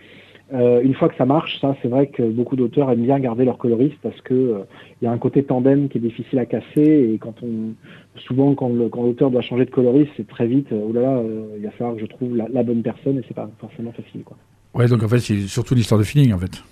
Euh, 0.53 0.81
une 0.83 0.95
fois 0.95 1.09
que 1.09 1.15
ça 1.17 1.27
marche, 1.27 1.61
ça 1.61 1.77
c'est 1.81 1.87
vrai 1.87 2.09
que 2.09 2.25
beaucoup 2.25 2.57
d'auteurs 2.57 2.91
aiment 2.91 3.05
bien 3.05 3.21
garder 3.21 3.45
leur 3.45 3.57
coloriste 3.57 3.99
parce 4.03 4.21
que 4.23 4.35
il 4.35 4.39
euh, 4.39 4.65
y 5.03 5.07
a 5.07 5.12
un 5.12 5.19
côté 5.19 5.45
tandem 5.45 5.89
qui 5.89 5.99
est 5.99 6.01
difficile 6.01 6.41
à 6.41 6.47
casser 6.47 7.12
et 7.12 7.19
quand 7.19 7.35
on 7.45 7.75
souvent 8.17 8.55
quand 8.57 8.69
l'auteur 8.69 9.31
doit 9.31 9.43
changer 9.43 9.65
de 9.65 9.71
coloriste, 9.71 10.11
c'est 10.17 10.27
très 10.27 10.49
vite. 10.49 10.67
oh 10.73 10.93
là 10.93 11.03
là, 11.03 11.23
il 11.57 11.62
va 11.62 11.71
falloir 11.71 11.95
que 11.95 12.01
je 12.01 12.07
trouve 12.07 12.37
la, 12.37 12.49
la 12.49 12.64
bonne 12.64 12.83
personne 12.83 13.19
et 13.19 13.23
c'est 13.29 13.35
pas 13.35 13.49
forcément 13.61 13.93
facile 13.93 14.23
quoi. 14.25 14.37
Ouais, 14.75 14.88
donc 14.88 15.05
en 15.05 15.09
fait 15.09 15.21
c'est 15.21 15.38
surtout 15.43 15.76
l'histoire 15.76 16.00
de 16.00 16.05
feeling 16.05 16.33
en 16.33 16.38
fait. 16.38 16.64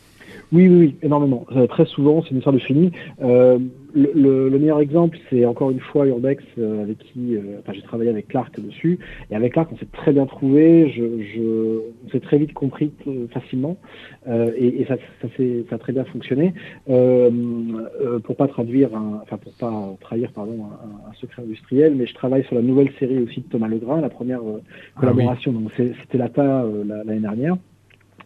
Oui, 0.51 0.67
oui, 0.67 0.79
oui, 0.79 0.97
énormément. 1.03 1.47
Euh, 1.53 1.67
très 1.67 1.85
souvent, 1.85 2.23
c'est 2.23 2.31
une 2.31 2.39
histoire 2.39 2.55
de 2.55 2.59
feeling. 2.61 2.91
Euh, 3.21 3.59
le, 3.95 4.49
le, 4.49 4.59
meilleur 4.59 4.81
exemple, 4.81 5.19
c'est 5.29 5.45
encore 5.45 5.71
une 5.71 5.81
fois 5.81 6.07
Urbex, 6.07 6.43
euh, 6.59 6.83
avec 6.83 6.99
qui, 6.99 7.37
euh, 7.37 7.59
enfin, 7.61 7.73
j'ai 7.75 7.83
travaillé 7.83 8.09
avec 8.09 8.29
Clark 8.29 8.59
dessus. 8.59 8.99
Et 9.31 9.37
avec 9.37 9.53
Clark, 9.53 9.71
on 9.73 9.77
s'est 9.77 9.89
très 9.93 10.13
bien 10.13 10.25
trouvé. 10.25 10.89
Je, 10.91 11.03
je, 11.23 11.81
on 12.07 12.11
s'est 12.11 12.21
très 12.21 12.39
vite 12.39 12.55
compris 12.55 12.93
facilement, 13.33 13.77
et, 14.27 14.81
et, 14.81 14.87
ça, 14.87 14.97
ça, 15.21 15.29
ça 15.69 15.75
a 15.75 15.79
très 15.79 15.93
bien 15.93 16.05
fonctionné. 16.05 16.55
pour 16.87 18.37
pas 18.37 18.49
traduire, 18.49 18.95
un, 18.97 19.21
enfin, 19.23 19.37
pour 19.37 19.53
pas 19.53 19.97
trahir, 20.01 20.31
pardon, 20.33 20.65
un, 20.65 21.11
un, 21.11 21.15
secret 21.15 21.43
industriel, 21.43 21.95
mais 21.95 22.07
je 22.07 22.15
travaille 22.15 22.45
sur 22.45 22.55
la 22.55 22.63
nouvelle 22.63 22.91
série 22.99 23.19
aussi 23.19 23.41
de 23.41 23.49
Thomas 23.49 23.69
Legrain, 23.69 24.01
la 24.01 24.09
première 24.09 24.41
ah 24.45 25.01
collaboration. 25.01 25.53
Donc, 25.53 25.71
c'était 25.77 26.19
l'ATA 26.19 26.65
l'année 27.05 27.21
dernière. 27.21 27.57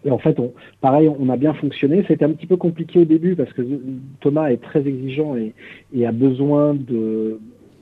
Et 0.04 0.10
en 0.10 0.18
fait, 0.18 0.38
on, 0.40 0.52
pareil, 0.80 1.08
on 1.08 1.28
a 1.28 1.36
bien 1.36 1.54
fonctionné. 1.54 2.04
C'était 2.08 2.24
un 2.24 2.32
petit 2.32 2.46
peu 2.46 2.56
compliqué 2.56 3.00
au 3.00 3.04
début 3.04 3.36
parce 3.36 3.52
que 3.52 3.62
Thomas 4.20 4.50
est 4.50 4.62
très 4.62 4.86
exigeant 4.86 5.36
et, 5.36 6.06
a 6.06 6.12
besoin 6.12 6.76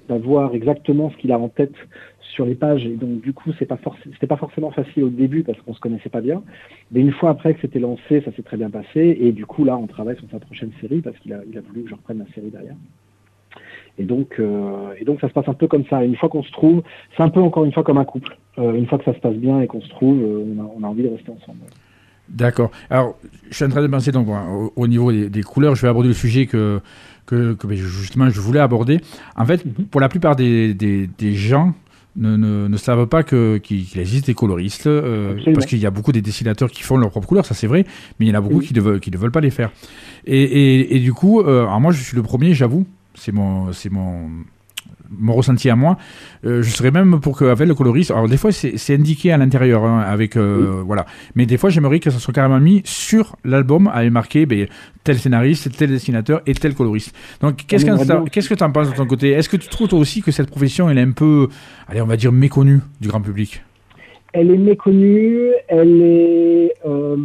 d'avoir 0.09 0.55
exactement 0.55 1.11
ce 1.11 1.17
qu'il 1.17 1.33
a 1.33 1.39
en 1.39 1.49
tête 1.49 1.75
sur 2.21 2.45
les 2.45 2.55
pages. 2.55 2.85
Et 2.85 2.95
donc, 2.95 3.21
du 3.21 3.33
coup, 3.33 3.51
c'est 3.59 3.67
pas 3.67 3.79
c'était 4.13 4.27
pas 4.27 4.37
forcément 4.37 4.71
facile 4.71 5.05
au 5.05 5.09
début 5.09 5.43
parce 5.43 5.59
qu'on 5.63 5.75
se 5.75 5.81
connaissait 5.81 6.11
pas 6.11 6.21
bien. 6.21 6.43
Mais 6.93 7.01
une 7.01 7.13
fois 7.13 7.31
après 7.31 7.55
que 7.55 7.61
c'était 7.61 7.79
lancé, 7.79 8.21
ça 8.25 8.33
s'est 8.33 8.43
très 8.43 8.57
bien 8.57 8.71
passé. 8.71 9.17
Et 9.21 9.33
du 9.33 9.47
coup, 9.47 9.65
là, 9.65 9.77
on 9.77 9.87
travaille 9.87 10.17
sur 10.17 10.29
sa 10.31 10.39
prochaine 10.39 10.71
série 10.81 11.01
parce 11.01 11.19
qu'il 11.19 11.33
a, 11.33 11.41
voulu 11.69 11.85
que 11.85 11.91
je 11.91 11.95
reprenne 11.95 12.19
la 12.19 12.35
série 12.35 12.51
derrière. 12.51 12.77
Et 13.99 14.05
donc, 14.05 14.37
euh, 14.39 14.95
et 14.99 15.05
donc 15.05 15.21
ça 15.21 15.29
se 15.29 15.33
passe 15.33 15.49
un 15.49 15.55
peu 15.55 15.67
comme 15.67 15.85
ça. 15.87 16.05
Une 16.05 16.17
fois 16.17 16.29
qu'on 16.29 16.43
se 16.43 16.53
trouve, 16.53 16.83
c'est 17.17 17.23
un 17.23 17.29
peu 17.29 17.41
encore 17.41 17.65
une 17.65 17.73
fois 17.73 17.83
comme 17.83 17.99
un 17.99 18.05
couple. 18.05 18.37
Euh, 18.59 18.75
une 18.75 18.87
fois 18.87 18.99
que 18.99 19.05
ça 19.05 19.15
se 19.15 19.21
passe 19.21 19.35
bien 19.35 19.61
et 19.61 19.67
qu'on 19.67 19.81
se 19.81 19.89
trouve, 19.89 20.23
euh, 20.23 20.45
on, 20.77 20.83
a, 20.83 20.87
envie 20.87 21.03
de 21.03 21.09
rester 21.09 21.31
ensemble. 21.31 21.61
D'accord. 22.31 22.71
Alors, 22.91 23.17
je 23.51 23.57
suis 23.57 23.65
en 23.65 23.69
train 23.69 23.83
de 23.83 23.87
penser 23.89 24.13
donc 24.13 24.29
au, 24.77 24.87
niveau 24.87 25.13
des, 25.13 25.43
couleurs, 25.43 25.75
je 25.75 25.83
vais 25.83 25.89
aborder 25.89 26.09
le 26.09 26.15
sujet 26.15 26.47
que, 26.47 26.81
que, 27.27 27.55
que, 27.55 27.67
ben, 27.67 27.77
justement 27.77 28.31
je 28.31 28.41
voulais 28.41 28.61
aborder. 28.61 29.01
En 29.37 29.45
fait, 29.45 29.65
mhm. 29.65 29.87
pour 29.87 30.01
la 30.01 30.09
plupart 30.09 30.37
des, 30.37 30.75
des, 30.75 31.09
des 31.19 31.35
gens, 31.35 31.75
ne, 32.17 32.77
savent 32.77 33.07
pas 33.07 33.23
qu'il 33.23 33.99
existe 33.99 34.27
des 34.27 34.35
coloristes, 34.35 34.87
euh, 34.87 35.37
parce 35.55 35.67
qu'il 35.67 35.79
y 35.79 35.87
a 35.87 35.91
beaucoup 35.91 36.13
des 36.13 36.23
dessinateurs 36.23 36.71
qui 36.71 36.83
font 36.83 36.97
leur 36.97 37.11
propre 37.11 37.29
couleur, 37.29 37.47
ça 37.47 37.55
c'est 37.55 37.67
vrai, 37.67 37.85
mais 38.19 38.27
il 38.27 38.29
y 38.29 38.33
en 38.33 38.39
a 38.39 38.41
beaucoup 38.41 38.61
qui, 38.61 38.75
ne 38.75 38.81
veulent, 38.81 39.01
qui 39.01 39.11
ne 39.11 39.17
veulent 39.17 39.31
pas 39.31 39.41
les 39.41 39.51
faire. 39.51 39.71
Et, 40.27 40.97
et, 40.97 41.01
du 41.01 41.13
coup, 41.13 41.41
euh, 41.41 41.63
alors 41.63 41.81
moi 41.81 41.93
je 41.93 42.03
suis 42.03 42.17
le 42.17 42.23
premier, 42.23 42.55
j'avoue, 42.55 42.87
c'est 43.15 43.33
mon, 43.33 43.73
c'est 43.73 43.91
mon, 43.91 44.29
mon 45.11 45.35
ressenti 45.35 45.69
à 45.71 45.77
moi, 45.77 45.99
euh, 46.45 46.63
je 46.63 46.71
serais 46.71 46.91
même 46.91 47.21
pour 47.21 47.39
qu'avec 47.39 47.69
le 47.69 47.75
coloriste, 47.75 48.11
alors 48.11 48.29
des 48.29 48.37
fois 48.37 48.53
c'est 48.53 48.95
indiqué 48.95 49.33
à 49.33 49.37
l'intérieur, 49.37 49.85
hein, 49.85 50.01
avec 50.01 50.37
euh, 50.37 50.83
voilà, 50.85 51.07
mais 51.35 51.47
des 51.47 51.57
fois 51.57 51.71
j'aimerais 51.71 52.01
que 52.01 52.11
ça 52.11 52.19
soit 52.19 52.35
carrément 52.35 52.61
mis 52.61 52.83
sur 52.85 53.37
l'album, 53.45 53.91
avec 53.93 54.13
marqué 54.13 54.47
ben, 54.47 54.67
tel 55.05 55.19
scénariste, 55.19 55.77
tel 55.77 55.91
dessinateur 55.91 56.43
et 56.47 56.55
tel 56.55 56.75
coloriste. 56.75 57.15
Donc 57.41 57.65
qu'est-ce 57.67 57.85
que 57.85 58.29
qu'est-ce 58.29 58.49
que 58.49 58.55
tu 58.55 58.65
en 58.65 58.71
penses 58.71 58.91
de 58.91 58.97
ton 58.97 59.07
côté? 59.07 59.31
Est-ce 59.31 59.49
que 59.49 59.57
tu 59.57 59.69
trouves 59.69 59.89
toi 59.89 59.99
aussi 59.99 60.23
que 60.23 60.31
cette 60.31 60.51
profession 60.51 60.89
elle 60.89 60.99
est 60.99 61.03
un 61.03 61.13
peu, 61.13 61.49
allez 61.89 62.01
on 62.01 62.07
va 62.07 62.17
dire 62.17 62.33
méconnue 62.33 62.81
du 63.01 63.09
grand 63.09 63.21
public? 63.21 63.63
Elle 64.33 64.51
est 64.51 64.59
méconnue, 64.59 65.51
elle 65.69 66.03
est 66.03 66.75
euh, 66.87 67.17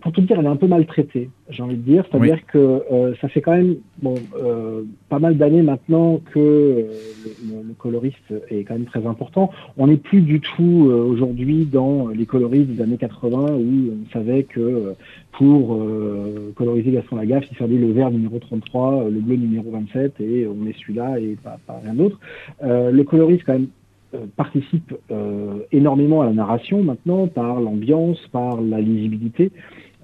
pour 0.00 0.12
tout 0.12 0.20
dire, 0.20 0.38
elle 0.38 0.46
est 0.46 0.48
un 0.48 0.56
peu 0.56 0.66
maltraitée, 0.66 1.30
j'ai 1.48 1.62
envie 1.62 1.76
de 1.76 1.82
dire. 1.82 2.04
C'est-à-dire 2.10 2.44
que 2.46 2.58
euh, 2.58 3.14
ça 3.20 3.28
fait 3.28 3.40
quand 3.40 3.52
même 3.52 3.76
bon, 4.00 4.14
euh, 4.36 4.82
pas 5.08 5.18
mal 5.18 5.36
d'années 5.36 5.62
maintenant 5.62 6.20
que 6.32 6.86
le, 7.48 7.74
coloriste 7.78 8.32
est 8.48 8.64
quand 8.64 8.74
même 8.74 8.84
très 8.84 9.06
important. 9.06 9.50
On 9.76 9.88
n'est 9.88 9.96
plus 9.96 10.20
du 10.20 10.40
tout 10.40 10.90
aujourd'hui 10.92 11.64
dans 11.64 12.08
les 12.08 12.26
coloristes 12.26 12.68
des 12.68 12.82
années 12.82 12.96
80 12.96 13.54
où 13.54 13.92
on 13.92 14.12
savait 14.12 14.44
que 14.44 14.94
pour 15.32 15.80
coloriser 16.54 16.92
Gaston 16.92 17.16
Lagaffe, 17.16 17.46
il 17.50 17.56
fallait 17.56 17.78
le 17.78 17.90
vert 17.90 18.10
numéro 18.10 18.38
33, 18.38 19.08
le 19.10 19.20
bleu 19.20 19.36
numéro 19.36 19.70
27 19.70 20.20
et 20.20 20.46
on 20.46 20.66
est 20.66 20.78
celui-là 20.78 21.18
et 21.18 21.36
pas, 21.42 21.58
pas 21.66 21.80
rien 21.82 21.94
d'autre. 21.94 22.20
le 22.62 23.02
coloriste 23.02 23.42
quand 23.44 23.54
même 23.54 23.68
participe 24.36 24.94
énormément 25.72 26.22
à 26.22 26.26
la 26.26 26.32
narration 26.32 26.82
maintenant 26.82 27.26
par 27.26 27.60
l'ambiance, 27.60 28.18
par 28.32 28.60
la 28.60 28.80
lisibilité. 28.80 29.50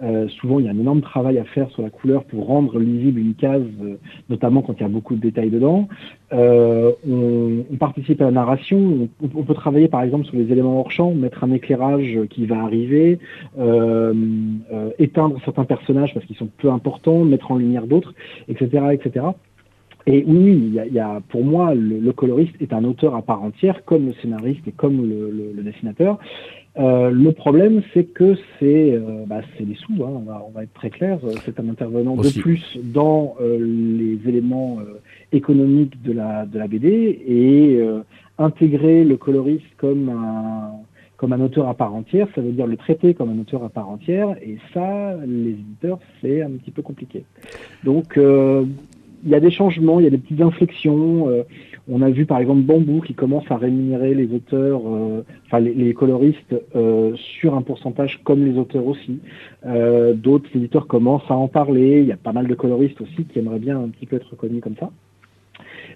Euh, 0.03 0.29
souvent, 0.29 0.61
il 0.61 0.67
y 0.67 0.69
a 0.69 0.71
un 0.71 0.79
énorme 0.79 1.01
travail 1.01 1.39
à 1.39 1.45
faire 1.45 1.71
sur 1.71 1.83
la 1.83 1.91
couleur 1.91 2.25
pour 2.25 2.47
rendre 2.47 2.79
lisible 2.79 3.19
une 3.19 3.35
case, 3.35 3.63
euh, 3.83 3.97
notamment 4.29 4.63
quand 4.63 4.75
il 4.75 4.83
y 4.83 4.85
a 4.85 4.89
beaucoup 4.89 5.17
de 5.17 5.21
détails 5.21 5.51
dedans. 5.51 5.89
Euh, 6.33 6.93
on, 7.09 7.77
participe 7.77 8.21
à 8.21 8.27
la 8.27 8.31
narration. 8.31 9.09
On, 9.23 9.43
peut 9.43 9.55
travailler, 9.55 9.89
par 9.89 10.03
exemple, 10.03 10.27
sur 10.27 10.37
les 10.37 10.51
éléments 10.53 10.81
hors 10.81 10.91
champ, 10.91 11.15
mettre 11.15 11.43
un 11.43 11.53
éclairage 11.53 12.19
qui 12.31 12.47
va 12.47 12.61
arriver, 12.63 13.19
euh, 13.59 14.13
euh, 14.73 14.91
éteindre 14.99 15.39
certains 15.45 15.65
personnages 15.65 16.15
parce 16.15 16.27
qu'ils 16.27 16.37
sont 16.37 16.49
peu 16.59 16.71
importants, 16.71 17.25
mettre 17.25 17.51
en 17.51 17.57
lumière 17.57 17.87
d'autres, 17.87 18.15
etc., 18.49 18.89
etc. 18.93 19.27
Et 20.07 20.25
oui, 20.27 20.53
il 20.53 20.75
y 20.75 20.81
a, 20.81 20.87
il 20.87 20.93
y 20.95 21.01
a 21.01 21.21
pour 21.29 21.45
moi, 21.45 21.75
le, 21.75 21.99
le, 21.99 22.13
coloriste 22.13 22.55
est 22.61 22.73
un 22.73 22.85
auteur 22.85 23.15
à 23.15 23.23
part 23.23 23.43
entière, 23.43 23.85
comme 23.85 24.07
le 24.07 24.15
scénariste 24.15 24.67
et 24.67 24.73
comme 24.73 25.09
le, 25.09 25.31
le, 25.31 25.53
le 25.55 25.63
dessinateur. 25.63 26.19
Euh, 26.79 27.11
le 27.11 27.33
problème, 27.33 27.83
c'est 27.93 28.05
que 28.05 28.37
c'est 28.59 28.93
euh, 28.93 29.25
bah, 29.27 29.41
des 29.59 29.75
sous, 29.75 29.95
hein, 29.95 30.11
on, 30.15 30.21
va, 30.21 30.45
on, 30.47 30.51
va, 30.51 30.63
être 30.63 30.73
très 30.75 30.91
clair, 30.91 31.19
c'est 31.45 31.59
un 31.59 31.69
intervenant 31.69 32.15
de 32.15 32.41
plus 32.41 32.79
dans 32.85 33.35
euh, 33.41 33.59
les 33.59 34.29
éléments 34.29 34.79
euh, 34.81 35.01
économiques 35.33 36.01
de 36.03 36.13
la, 36.13 36.47
de 36.47 36.57
la 36.57 36.69
BD 36.69 37.21
et 37.27 37.79
euh, 37.81 38.03
intégrer 38.39 39.03
le 39.03 39.17
coloriste 39.17 39.67
comme 39.77 40.09
un, 40.09 40.71
comme 41.17 41.33
un 41.33 41.41
auteur 41.41 41.67
à 41.69 41.75
part 41.75 41.95
entière, 41.95 42.29
ça 42.37 42.41
veut 42.41 42.53
dire 42.53 42.69
le 42.69 42.77
traiter 42.77 43.13
comme 43.13 43.31
un 43.31 43.41
auteur 43.41 43.65
à 43.65 43.71
part 43.71 43.89
entière 43.89 44.37
et 44.41 44.59
ça, 44.73 45.17
les 45.27 45.51
éditeurs, 45.51 45.99
c'est 46.21 46.43
un 46.43 46.51
petit 46.51 46.71
peu 46.71 46.83
compliqué. 46.83 47.25
Donc, 47.83 48.17
il 49.25 49.31
y 49.31 49.35
a 49.35 49.41
des 49.41 49.51
changements, 49.51 50.01
il 50.01 50.05
y 50.05 50.07
a 50.07 50.11
des 50.11 50.19
petites 50.19 50.41
inflexions. 50.41 51.29
Euh, 51.29 51.43
on 51.89 52.03
a 52.03 52.11
vu 52.11 52.27
par 52.27 52.39
exemple 52.39 52.63
Bambou 52.63 53.01
qui 53.01 53.15
commence 53.15 53.45
à 53.51 53.57
rémunérer 53.57 54.15
les 54.15 54.33
auteurs, 54.35 54.83
euh, 54.87 55.25
enfin 55.47 55.61
les, 55.61 55.95
coloristes 55.95 56.55
euh, 56.77 57.15
sur 57.17 57.55
un 57.55 57.63
pourcentage 57.63 58.21
comme 58.25 58.45
les 58.45 58.59
auteurs 58.59 58.87
aussi. 58.87 59.21
D'autres 60.15 60.49
éditeurs 60.55 60.87
commencent 60.87 61.31
à 61.31 61.35
en 61.35 61.49
parler. 61.49 62.01
Il 62.01 62.07
y 62.07 62.13
a 62.13 62.17
pas 62.17 62.33
mal 62.33 62.47
de 62.47 62.55
coloristes 62.55 63.01
aussi 63.01 63.25
qui 63.25 63.39
aimeraient 63.39 63.59
bien 63.59 63.79
un 63.79 63.89
petit 63.89 64.07
peu 64.07 64.17
être 64.17 64.31
reconnus 64.31 64.63
comme 64.63 64.77
ça. 64.79 64.91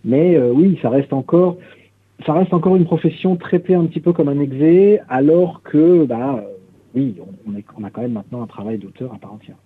Mais 0.05 0.39
oui, 0.39 0.79
ça 0.83 0.91
reste 0.91 1.13
encore, 1.13 1.59
ça 2.27 2.33
reste 2.33 2.53
encore 2.53 2.77
une 2.77 2.85
profession 2.85 3.37
traitée 3.37 3.75
un 3.75 3.85
petit 3.85 4.01
peu 4.01 4.13
comme 4.13 4.29
un 4.29 4.41
exé, 4.41 4.99
alors 5.09 5.63
que 5.63 6.05
bah 6.05 6.45
oui, 6.95 7.15
on, 7.47 7.85
a 7.85 7.91
quand 7.91 8.03
même 8.03 8.13
maintenant 8.13 8.43
un 8.43 8.47
travail 8.47 8.79
d'auteur 8.79 9.13
à 9.15 9.19
part 9.19 9.35
entière. 9.35 9.57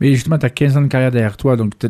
Mais 0.00 0.08
justement, 0.08 0.38
tu 0.38 0.46
as 0.46 0.50
15 0.50 0.76
ans 0.76 0.82
de 0.82 0.88
carrière 0.88 1.10
derrière 1.10 1.36
toi, 1.36 1.56
donc 1.56 1.72
tu 1.78 1.88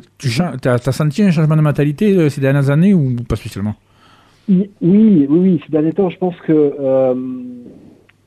as, 0.68 0.92
senti 0.92 1.22
un 1.22 1.30
changement 1.30 1.56
de 1.56 1.62
mentalité 1.62 2.16
euh, 2.16 2.28
ces 2.28 2.40
dernières 2.40 2.70
années 2.70 2.94
ou 2.94 3.16
pas 3.28 3.36
spécialement? 3.36 3.74
Oui, 4.48 4.70
oui, 4.80 5.26
oui, 5.28 5.60
ces 5.64 5.72
derniers 5.72 5.92
temps, 5.92 6.10
je 6.10 6.18
pense 6.18 6.34
que, 6.40 6.52
euh, 6.52 7.14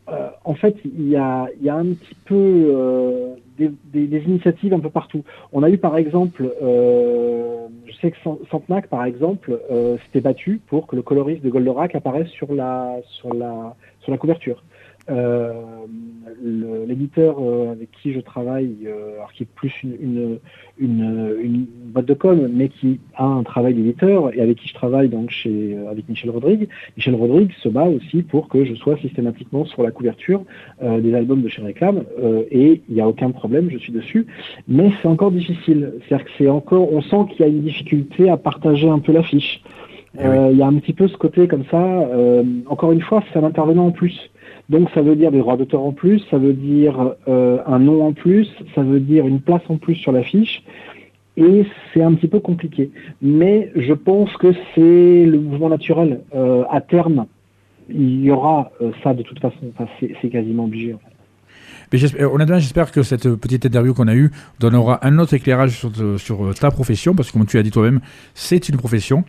euh, 0.10 0.28
en 0.44 0.56
fait, 0.56 0.76
il 0.86 1.10
y 1.10 1.16
a, 1.16 1.48
y 1.62 1.70
a, 1.70 1.76
un 1.76 1.86
petit 1.86 2.16
peu 2.26 3.36
des, 3.58 4.24
initiatives 4.26 4.74
un 4.74 4.80
peu 4.80 4.90
partout. 4.90 5.24
On 5.52 5.62
a 5.62 5.70
eu, 5.70 5.78
par 5.78 5.98
exemple, 5.98 6.50
je 6.62 7.94
sais 8.02 8.12
que 8.12 8.18
Santenac, 8.50 8.88
par 8.88 9.04
exemple, 9.04 9.60
s'était 10.06 10.22
battu 10.22 10.62
pour 10.68 10.88
que 10.88 10.96
le 10.96 11.02
coloriste 11.02 11.44
de 11.44 11.50
Goldorak 11.50 11.96
apparaisse 11.96 12.30
sur 12.30 12.54
la, 12.54 12.96
sur 13.20 13.34
la, 13.34 13.76
sur 14.02 14.12
la 14.12 14.18
couverture. 14.18 14.64
Euh, 15.10 15.52
l'éditeur 16.88 17.38
euh, 17.40 17.72
avec 17.72 17.90
qui 17.92 18.12
je 18.14 18.20
travaille, 18.20 18.76
euh, 18.86 19.16
alors 19.18 19.32
qui 19.34 19.44
est 19.44 19.48
plus 19.56 19.72
une, 19.84 19.96
une, 20.02 20.40
une, 20.80 21.36
une, 21.42 21.66
boîte 21.94 22.06
de 22.06 22.14
com, 22.14 22.50
mais 22.52 22.70
qui 22.70 23.00
a 23.16 23.26
un 23.26 23.44
travail 23.44 23.74
d'éditeur 23.74 24.34
et 24.36 24.42
avec 24.42 24.58
qui 24.58 24.68
je 24.68 24.74
travaille 24.74 25.10
donc 25.10 25.30
chez 25.30 25.78
avec 25.90 26.10
Michel 26.10 26.32
Rodrigue. 26.32 26.68
Michel 26.98 27.16
Rodrigue 27.16 27.52
se 27.62 27.70
bat 27.70 27.86
aussi 27.86 28.24
pour 28.24 28.48
que 28.48 28.66
je 28.66 28.74
sois 28.74 28.98
systématiquement 28.98 29.66
sur 29.66 29.84
la 29.84 29.92
couverture 29.92 30.44
des 30.82 31.14
albums 31.14 31.42
de 31.42 31.50
chez 31.50 31.62
Réclame 31.62 32.04
et 32.52 32.82
il 32.88 32.96
n'y 32.96 33.02
a 33.02 33.08
aucun 33.08 33.32
problème, 33.32 33.70
je 33.72 33.78
suis 33.78 33.94
dessus. 33.94 34.28
Mais 34.68 34.92
c'est 35.02 35.08
encore 35.08 35.32
difficile, 35.32 35.94
c'est-à-dire 36.08 36.26
que 36.26 36.32
c'est 36.38 36.50
encore, 36.50 36.92
on 36.92 37.02
sent 37.02 37.32
qu'il 37.32 37.42
y 37.42 37.44
a 37.44 37.48
une 37.48 37.62
difficulté 37.62 38.30
à 38.30 38.38
partager 38.38 38.90
un 38.90 39.00
peu 39.00 39.12
l'affiche. 39.12 39.62
Eh 40.18 40.24
il 40.52 40.58
y 40.58 40.62
a 40.62 40.68
un 40.68 40.76
petit 40.76 40.94
peu 40.94 41.08
ce 41.08 41.18
côté 41.18 41.48
comme 41.48 41.66
ça. 41.72 42.10
encore 42.68 42.92
une 42.92 43.02
fois, 43.02 43.24
c'est 43.32 43.40
un 43.40 43.44
intervenant 43.44 43.88
en 43.88 43.92
plus. 43.92 44.30
Donc 44.70 44.90
ça 44.94 45.02
veut 45.02 45.16
dire 45.16 45.32
des 45.32 45.40
droits 45.40 45.58
d'auteur 45.58 45.84
en 45.84 45.92
plus, 45.92 46.20
ça 46.32 46.38
veut 46.38 46.54
dire 46.54 47.14
euh, 47.28 47.60
un 47.68 47.80
nom 47.80 48.06
en 48.06 48.14
plus, 48.14 48.48
ça 48.74 48.82
veut 48.82 49.00
dire 49.00 49.28
une 49.28 49.40
place 49.40 49.62
en 49.70 49.78
plus 49.78 49.96
sur 49.96 50.12
l'affiche. 50.12 50.64
Et 51.38 51.66
c'est 51.94 52.02
un 52.02 52.14
petit 52.14 52.28
peu 52.28 52.40
compliqué. 52.40 52.92
Mais 53.22 53.72
je 53.76 53.94
pense 53.94 54.32
que 54.38 54.54
c'est 54.74 55.26
le 55.26 55.38
mouvement 55.38 55.70
naturel. 55.70 56.22
Euh, 56.34 56.64
à 56.70 56.80
terme, 56.80 57.26
il 57.90 58.24
y 58.24 58.32
aura 58.32 58.72
euh, 58.82 58.92
ça 59.04 59.14
de 59.14 59.22
toute 59.22 59.40
façon. 59.40 59.58
C'est 60.00 60.30
quasiment 60.30 60.64
obligé. 60.64 60.94
En 60.94 60.98
fait. 60.98 61.16
Mais 61.92 62.24
honnêtement, 62.24 62.58
j'espère 62.58 62.92
que 62.92 63.04
cette 63.04 63.36
petite 63.36 63.66
interview 63.66 63.94
qu'on 63.94 64.08
a 64.08 64.16
eue 64.16 64.32
donnera 64.60 65.06
un 65.06 65.20
autre 65.20 65.34
éclairage 65.34 65.72
sur, 65.72 65.92
sur 66.20 66.56
ta 66.56 66.72
profession, 66.72 67.14
parce 67.14 67.32
que 67.32 67.38
comme 67.38 67.46
tu 67.46 67.58
as 67.58 67.64
dit 67.64 67.72
toi-même, 67.72 68.00
c'est 68.34 68.70
une 68.70 68.78
profession. 68.78 69.24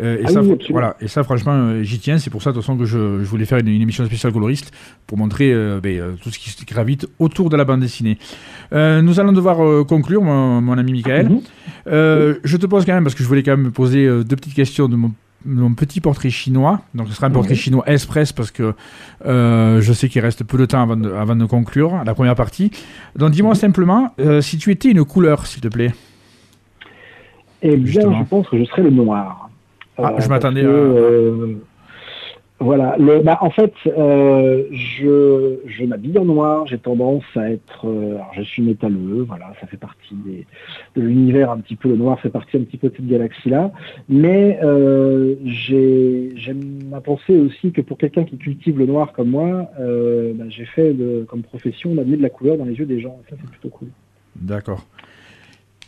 Euh, 0.00 0.18
et, 0.18 0.24
ah 0.26 0.28
ça, 0.28 0.40
voilà, 0.70 0.96
et 1.00 1.08
ça, 1.08 1.22
franchement, 1.22 1.52
euh, 1.52 1.82
j'y 1.82 1.98
tiens. 1.98 2.18
C'est 2.18 2.30
pour 2.30 2.42
ça, 2.42 2.50
de 2.50 2.54
toute 2.54 2.64
façon, 2.64 2.76
que 2.76 2.84
je, 2.84 2.98
voulais 2.98 3.44
faire 3.44 3.58
une, 3.58 3.68
émission 3.68 4.04
spéciale 4.04 4.32
coloriste 4.32 4.72
pour 5.06 5.18
montrer 5.18 5.52
euh, 5.52 5.80
ben, 5.80 6.16
tout 6.22 6.30
ce 6.30 6.38
qui 6.38 6.64
gravite 6.64 7.06
autour 7.18 7.50
de 7.50 7.56
la 7.56 7.64
bande 7.64 7.80
dessinée. 7.80 8.18
nous 8.72 9.20
allons 9.20 9.32
devoir 9.32 9.86
conclure, 9.86 10.22
mon, 10.22 10.78
ami 10.78 10.92
Michael. 10.92 11.28
Mhm. 11.28 11.40
Je 12.44 12.56
te 12.56 12.66
pose 12.66 12.84
quand 12.84 12.94
même, 12.94 13.04
parce 13.04 13.14
que 13.14 13.22
je 13.22 13.28
voulais 13.28 13.42
quand 13.42 13.52
même 13.52 13.66
me 13.66 13.70
poser 13.70 14.06
deux 14.24 14.36
petites 14.36 14.54
questions 14.54 14.88
de 14.88 14.96
mon 14.96 15.12
mon 15.46 15.74
petit 15.74 16.00
portrait 16.00 16.30
chinois. 16.30 16.80
Donc, 16.94 17.08
ce 17.08 17.12
sera 17.12 17.26
un 17.26 17.30
portrait 17.30 17.54
chinois 17.54 17.84
express 17.86 18.32
parce 18.32 18.50
que 18.50 18.72
je 19.24 19.92
sais 19.92 20.08
qu'il 20.08 20.22
reste 20.22 20.42
peu 20.42 20.56
de 20.56 20.64
temps 20.64 20.82
avant 20.82 20.96
de, 20.96 21.12
avant 21.12 21.36
de 21.36 21.44
conclure 21.44 22.02
la 22.04 22.14
première 22.14 22.34
partie. 22.34 22.70
Donc, 23.14 23.32
dis-moi 23.32 23.52
mhm. 23.52 23.58
simplement 23.58 24.14
si 24.40 24.56
tu 24.56 24.70
étais 24.70 24.90
une 24.90 25.04
couleur, 25.04 25.46
s'il 25.46 25.60
te 25.60 25.68
plaît. 25.68 25.92
Eh 27.60 27.76
bien, 27.76 28.00
je 28.00 28.24
pense 28.24 28.48
que 28.48 28.58
je 28.58 28.64
serais 28.64 28.82
le 28.82 28.90
noir. 28.90 29.50
Ah, 29.98 30.14
je 30.18 30.28
m'attendais 30.28 30.64
à... 30.64 30.68
Euh, 30.68 31.54
voilà. 32.60 32.96
Le, 32.98 33.20
bah, 33.20 33.38
en 33.40 33.50
fait, 33.50 33.74
euh, 33.86 34.64
je, 34.72 35.56
je 35.66 35.84
m'habille 35.84 36.16
en 36.18 36.24
noir. 36.24 36.66
J'ai 36.66 36.78
tendance 36.78 37.24
à 37.36 37.50
être. 37.50 37.86
Euh, 37.86 38.14
alors, 38.14 38.30
je 38.32 38.42
suis 38.42 38.62
métalleux. 38.62 39.24
Voilà, 39.26 39.52
ça 39.60 39.66
fait 39.66 39.76
partie 39.76 40.14
des, 40.24 40.46
de 40.96 41.02
l'univers 41.02 41.50
un 41.50 41.58
petit 41.58 41.76
peu. 41.76 41.88
Le 41.88 41.96
noir 41.96 42.18
fait 42.20 42.30
partie 42.30 42.56
un 42.56 42.62
petit 42.62 42.78
peu 42.78 42.88
de 42.88 42.94
cette 42.96 43.06
galaxie-là. 43.06 43.72
Mais 44.08 44.58
euh, 44.62 45.34
j'aime 45.44 46.92
à 46.94 47.00
penser 47.00 47.36
aussi 47.38 47.72
que 47.72 47.82
pour 47.82 47.98
quelqu'un 47.98 48.24
qui 48.24 48.38
cultive 48.38 48.78
le 48.78 48.86
noir 48.86 49.12
comme 49.12 49.30
moi, 49.30 49.68
euh, 49.80 50.32
bah, 50.34 50.44
j'ai 50.48 50.64
fait 50.64 50.92
de, 50.92 51.26
comme 51.28 51.42
profession 51.42 51.94
d'amener 51.94 52.16
de 52.16 52.22
la 52.22 52.30
couleur 52.30 52.56
dans 52.56 52.64
les 52.64 52.74
yeux 52.74 52.86
des 52.86 53.00
gens. 53.00 53.20
Et 53.26 53.30
ça, 53.30 53.36
c'est 53.40 53.50
plutôt 53.50 53.68
cool. 53.68 53.88
D'accord. 54.36 54.86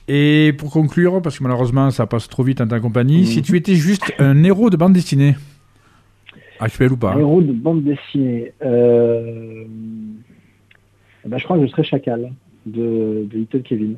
Et 0.08 0.54
pour 0.56 0.70
conclure, 0.70 1.20
parce 1.20 1.38
que 1.38 1.42
malheureusement 1.42 1.90
ça 1.90 2.06
passe 2.06 2.28
trop 2.28 2.42
vite 2.42 2.60
en 2.60 2.68
ta 2.68 2.80
compagnie, 2.80 3.20
mhm. 3.20 3.24
si 3.24 3.42
tu 3.42 3.56
étais 3.56 3.74
juste 3.74 4.12
un 4.18 4.42
héros 4.44 4.70
de 4.70 4.76
bande 4.76 4.92
dessinée, 4.92 5.34
actuel 6.60 6.92
ou 6.92 6.96
pas 6.96 7.12
Un 7.12 7.18
héros 7.18 7.42
de 7.42 7.52
bande 7.52 7.82
dessinée, 7.82 8.52
euh... 8.64 9.64
bah, 11.26 11.38
je 11.38 11.44
crois 11.44 11.58
que 11.58 11.66
je 11.66 11.70
serais 11.70 11.84
Chacal 11.84 12.32
de, 12.66 13.26
de 13.30 13.38
Little 13.38 13.62
Kevin. 13.62 13.96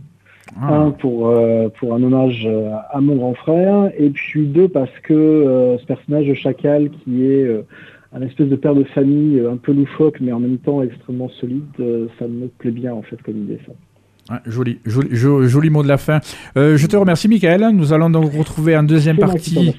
Ah. 0.59 0.81
Un, 0.81 0.91
pour, 0.93 1.29
euh, 1.29 1.69
pour 1.79 1.95
un 1.95 2.03
hommage 2.03 2.47
euh, 2.47 2.71
à 2.91 3.03
mon 3.03 3.17
grand 3.17 3.35
frère, 3.35 3.93
et 3.99 4.09
puis 4.09 4.47
deux, 4.47 4.69
parce 4.69 4.91
que 5.03 5.13
euh, 5.13 5.77
ce 5.77 5.85
personnage 5.85 6.27
de 6.27 6.33
Chacal 6.33 6.89
qui 6.89 7.25
est 7.27 7.65
un 8.15 8.23
espèce 8.23 8.49
de 8.49 8.57
père 8.57 8.75
de 8.75 8.85
famille 8.85 9.41
un 9.41 9.59
peu 9.59 9.73
loufoque, 9.73 10.21
mais 10.23 10.33
en 10.33 10.41
même 10.41 10.57
temps 10.57 10.83
extrêmement 10.83 11.29
solide. 11.29 11.67
ça 12.19 12.27
me 12.27 12.47
plaît 12.47 12.71
bien 12.71 12.95
en 12.95 13.03
fait 13.03 13.21
comme 13.23 13.37
idée 13.37 13.61
ça 13.67 13.73
joli, 14.47 14.79
joli, 14.85 15.09
joli, 15.49 15.71
mot 15.71 15.83
de 15.83 15.89
la 15.89 15.99
fin. 15.99 16.21
Euh, 16.57 16.77
je 16.77 16.87
te 16.87 16.97
remercie, 16.97 17.29
Michael. 17.29 17.71
Nous 17.73 17.93
allons 17.93 18.11
donc 18.11 18.33
retrouver 18.33 18.77
en 18.77 18.83
deuxième 18.83 19.19
partie. 19.19 19.75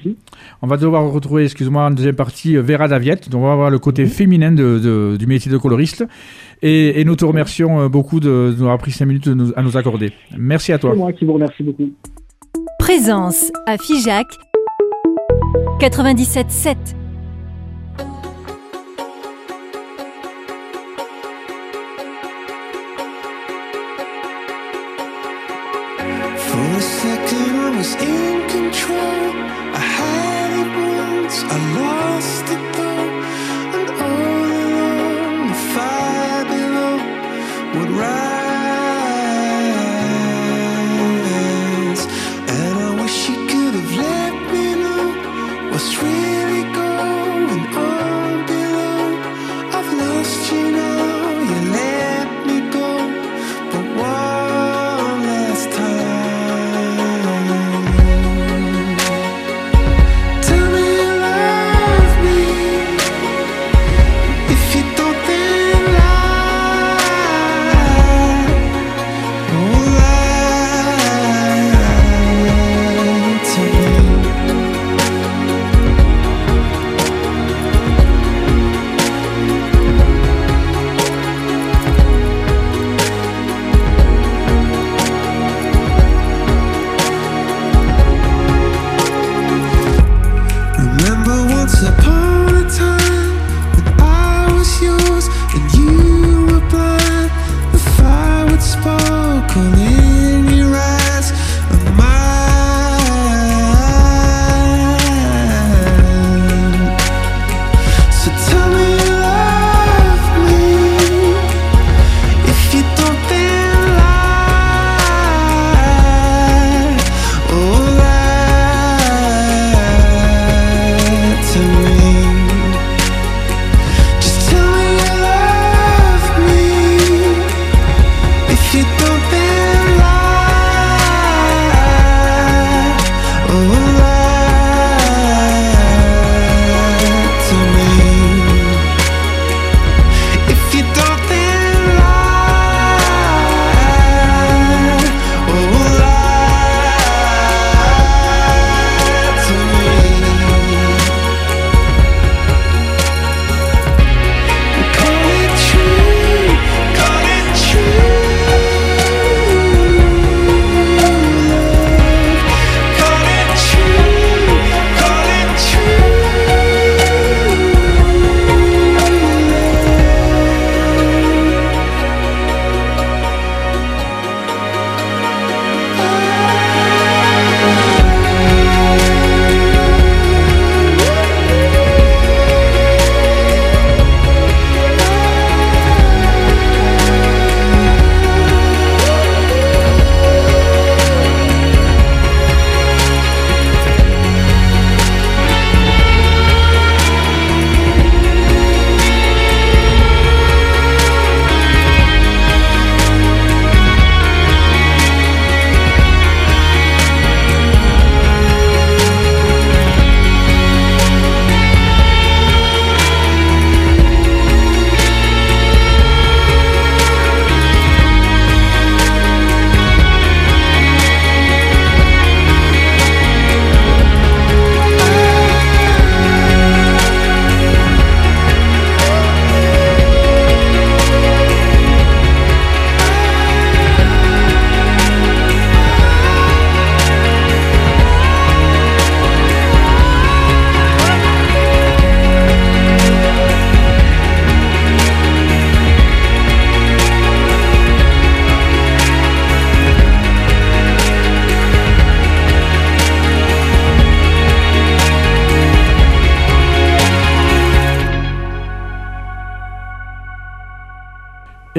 On 0.62 0.66
va 0.66 0.76
devoir 0.76 1.10
retrouver, 1.10 1.44
excuse-moi, 1.44 1.84
en 1.84 1.90
deuxième 1.90 2.16
partie 2.16 2.56
euh, 2.56 2.62
Vera 2.62 2.88
Daviette. 2.88 3.28
Donc 3.28 3.42
on 3.42 3.48
va 3.48 3.54
voir 3.54 3.70
le 3.70 3.78
côté 3.78 4.02
mhm. 4.02 4.08
féminin 4.08 4.52
de, 4.52 5.16
du 5.16 5.26
métier 5.26 5.50
de 5.50 5.58
coloriste. 5.58 6.04
Et, 6.62 7.02
nous 7.04 7.16
te 7.16 7.24
remercions 7.24 7.80
euh, 7.80 7.88
beaucoup 7.88 8.20
de, 8.20 8.54
nous 8.56 8.62
avoir 8.62 8.78
pris 8.78 8.90
cinq 8.90 9.06
minutes 9.06 9.28
à 9.56 9.62
nous 9.62 9.76
accorder. 9.76 10.12
Merci 10.36 10.72
à 10.72 10.78
toi. 10.78 10.90
C'est 10.92 10.98
moi 10.98 11.12
qui 11.12 11.24
vous 11.24 11.32
remercie 11.32 11.62
beaucoup. 11.62 11.90
Présence 12.78 13.50
à 13.66 13.78
Figeac 13.78 14.26
97.7. 15.80 16.99
in 28.02 28.48
control. 28.48 29.22
I 29.80 29.84
had 29.96 30.50
it 30.62 30.70
once, 31.00 31.36
I 31.44 31.58
lost 31.80 32.46
it 32.54 32.59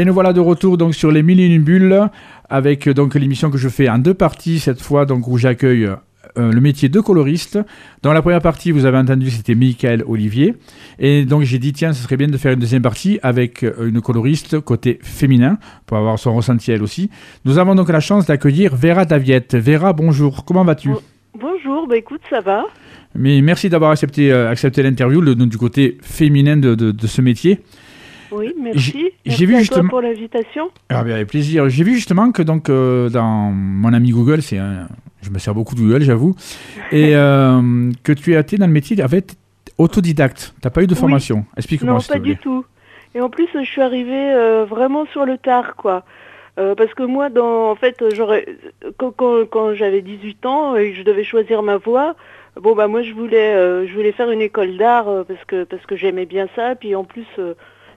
Et 0.02 0.06
nous 0.06 0.16
voilà 0.16 0.34
de 0.34 0.40
retour 0.40 0.80
donc 0.80 0.96
sur 0.96 1.12
les 1.12 1.22
mille 1.22 1.40
et 1.40 1.46
une 1.46 1.62
bulles 1.62 2.10
avec 2.50 2.88
euh, 2.88 2.94
donc 2.96 3.14
l'émission 3.14 3.52
que 3.52 3.60
je 3.60 3.70
fais 3.70 3.88
en 3.88 4.00
deux 4.00 4.16
parties 4.16 4.58
cette 4.58 4.82
fois 4.82 5.06
donc 5.06 5.28
où 5.28 5.38
j'accueille 5.38 5.86
euh, 5.86 6.52
le 6.52 6.60
métier 6.60 6.90
de 6.90 7.00
coloriste. 7.00 7.60
Dans 8.02 8.12
la 8.12 8.24
première 8.24 8.42
partie, 8.42 8.72
vous 8.72 8.86
avez 8.86 8.98
entendu, 8.98 9.30
c'était 9.30 9.54
Michael 9.54 10.04
Olivier. 10.08 10.56
Et 10.98 11.24
donc 11.26 11.44
j'ai 11.44 11.60
dit, 11.60 11.72
tiens, 11.72 11.94
ce 11.94 12.02
serait 12.02 12.18
bien 12.18 12.30
de 12.30 12.38
faire 12.38 12.54
une 12.54 12.60
deuxième 12.60 12.82
partie 12.82 13.20
avec 13.22 13.62
euh, 13.62 13.90
une 13.90 14.02
coloriste 14.02 14.60
côté 14.62 14.98
féminin, 15.04 15.60
pour 15.86 15.98
avoir 15.98 16.18
son 16.18 16.34
ressenti 16.36 16.72
elle 16.72 16.82
aussi. 16.82 17.12
Nous 17.46 17.60
avons 17.60 17.76
donc 17.76 17.90
la 17.90 18.00
chance 18.00 18.26
d'accueillir 18.26 18.76
Vera 18.76 19.06
Daviette. 19.06 19.54
Vera, 19.56 19.94
bonjour, 19.94 20.46
comment 20.46 20.64
vas-tu? 20.64 20.90
Bon- 20.90 21.02
Bonjour, 21.40 21.88
bah 21.88 21.96
écoute, 21.96 22.22
ça 22.28 22.40
va 22.42 22.64
Mais 23.14 23.40
merci 23.42 23.70
d'avoir 23.70 23.92
accepté, 23.92 24.32
euh, 24.32 24.50
accepté 24.50 24.82
l'interview 24.82 25.22
du 25.36 25.58
côté 25.60 26.00
féminin 26.02 26.58
de, 26.58 26.74
de, 26.74 26.92
de 26.92 27.08
ce 27.08 27.22
métier. 27.22 27.60
Oui, 28.32 28.54
merci. 28.60 28.80
J'ai- 28.80 29.02
Merci 29.26 29.40
j'ai 29.40 29.46
vu 29.46 29.56
à 29.56 29.60
justement- 29.60 29.82
toi 29.82 29.90
pour 29.90 30.02
l'invitation. 30.02 30.70
Ah, 30.90 31.04
bien, 31.04 31.16
avec 31.16 31.28
plaisir. 31.28 31.68
J'ai 31.70 31.84
vu 31.84 31.96
justement 31.96 32.32
que 32.32 32.42
donc 32.42 32.70
euh, 32.70 33.10
dans 33.10 33.52
mon 33.52 33.94
ami 33.94 34.12
Google, 34.12 34.42
c'est 34.42 34.58
un- 34.58 34.88
je 35.22 35.30
me 35.30 35.38
sers 35.40 35.54
beaucoup 35.54 35.76
de 35.76 35.82
Google, 35.82 36.02
j'avoue, 36.02 36.36
et 36.92 37.16
euh, 37.16 37.92
que 38.04 38.12
tu 38.14 38.36
as 38.36 38.40
été 38.40 38.58
dans 38.58 38.68
le 38.68 38.74
métier 38.74 39.00
avec 39.02 39.34
autodidacte. 39.78 40.54
T'as 40.62 40.70
pas 40.70 40.84
eu 40.84 40.88
de 40.88 40.94
Oui. 40.94 41.00
formation. 41.00 41.46
Explique-moi 41.58 41.94
Non, 41.94 42.00
pas 42.00 42.20
du 42.20 42.38
tout. 42.38 42.66
Et 43.16 43.20
en 43.22 43.30
plus, 43.30 43.48
je 43.54 43.64
suis 43.66 43.82
arrivée 43.82 44.32
euh, 44.34 44.66
vraiment 44.66 45.06
sur 45.08 45.26
le 45.26 45.38
tard, 45.38 45.76
quoi. 45.76 46.04
Euh, 46.60 46.76
parce 46.76 46.94
que 46.94 47.04
moi, 47.04 47.30
dans, 47.30 47.72
en 47.72 47.76
fait, 47.76 48.02
j'aurais, 48.14 48.46
quand, 48.98 49.12
quand, 49.12 49.46
quand 49.50 49.74
j'avais 49.74 50.02
18 50.02 50.46
ans 50.46 50.76
et 50.76 50.92
que 50.92 50.98
je 50.98 51.04
devais 51.04 51.24
choisir 51.24 51.64
ma 51.64 51.78
voie, 51.78 52.16
bon 52.60 52.76
bah 52.76 52.88
moi 52.88 53.02
je 53.04 53.14
voulais, 53.14 53.54
euh, 53.56 53.88
je 53.88 53.94
voulais 53.94 54.12
faire 54.12 54.30
une 54.32 54.42
école 54.42 54.76
d'art 54.78 55.08
euh, 55.08 55.24
parce 55.24 55.44
que 55.46 55.64
parce 55.64 55.86
que 55.86 55.96
j'aimais 55.96 56.26
bien 56.26 56.48
ça. 56.56 56.76
Puis 56.76 56.94
en 56.96 57.06
plus, 57.06 57.26
euh, 57.40 57.54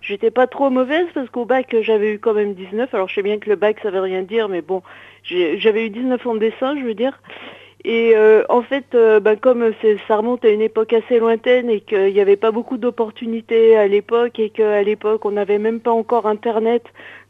j'étais 0.07 0.31
pas 0.31 0.47
trop 0.47 0.71
mauvaise 0.71 1.07
parce 1.15 1.29
qu'au 1.31 1.45
bac 1.45 1.75
j'avais 1.83 2.13
eu 2.15 2.19
quand 2.19 2.35
même 2.35 2.55
19. 2.55 2.93
Alors 2.95 3.09
je 3.09 3.15
sais 3.15 3.23
bien 3.23 3.39
que 3.39 3.49
le 3.49 3.57
bac 3.57 3.79
ça 3.83 3.91
veut 3.91 4.01
rien 4.01 4.23
dire, 4.23 4.49
mais 4.49 4.63
bon, 4.63 4.83
j'avais 5.25 5.87
eu 5.87 5.91
19 5.91 6.27
en 6.27 6.35
dessin, 6.35 6.79
je 6.79 6.85
veux 6.85 6.95
dire. 6.95 7.21
Et 7.87 8.13
euh, 8.17 8.45
en 8.49 8.63
fait, 8.63 8.95
euh, 8.95 9.21
ben, 9.21 9.37
comme 9.37 9.73
ça 10.09 10.17
remonte 10.17 10.43
à 10.47 10.49
une 10.49 10.63
époque 10.63 10.95
assez 10.95 11.19
lointaine 11.19 11.69
et 11.69 11.81
qu'il 11.81 12.15
n'y 12.15 12.21
avait 12.21 12.37
pas 12.37 12.51
beaucoup 12.51 12.79
d'opportunités 12.79 13.77
à 13.77 13.87
l'époque 13.87 14.39
et 14.39 14.49
qu'à 14.49 14.83
l'époque 14.83 15.27
on 15.27 15.33
n'avait 15.33 15.59
même 15.59 15.81
pas 15.81 15.91
encore 15.91 16.27
Internet, 16.27 16.83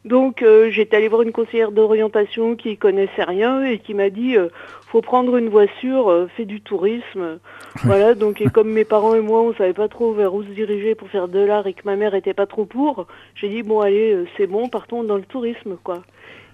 donc 0.05 0.43
euh, 0.43 0.69
j'étais 0.69 0.95
allée 0.95 1.09
voir 1.09 1.23
une 1.23 1.33
conseillère 1.33 1.71
d'orientation 1.71 2.55
qui 2.55 2.77
connaissait 2.77 3.25
rien 3.25 3.63
et 3.63 3.79
qui 3.79 3.93
m'a 3.93 4.09
dit 4.09 4.37
faut 4.87 5.01
prendre 5.01 5.35
une 5.35 5.51
euh, 5.53 6.27
fais 6.37 6.45
du 6.45 6.61
tourisme. 6.61 7.39
Voilà, 7.83 8.13
donc 8.13 8.39
et 8.39 8.45
comme 8.45 8.71
mes 8.71 8.85
parents 8.85 9.15
et 9.15 9.19
moi 9.19 9.41
on 9.41 9.53
savait 9.53 9.73
pas 9.73 9.89
trop 9.89 10.13
vers 10.13 10.33
où 10.33 10.41
se 10.41 10.47
diriger 10.47 10.95
pour 10.95 11.09
faire 11.09 11.27
de 11.27 11.39
l'art 11.39 11.67
et 11.67 11.73
que 11.73 11.81
ma 11.83 11.97
mère 11.97 12.15
était 12.15 12.33
pas 12.33 12.45
trop 12.45 12.63
pour, 12.63 13.07
j'ai 13.35 13.49
dit 13.49 13.61
bon 13.61 13.81
allez 13.81 14.23
c'est 14.37 14.47
bon, 14.47 14.69
partons 14.69 15.03
dans 15.03 15.17
le 15.17 15.23
tourisme 15.23 15.75
quoi. 15.83 16.01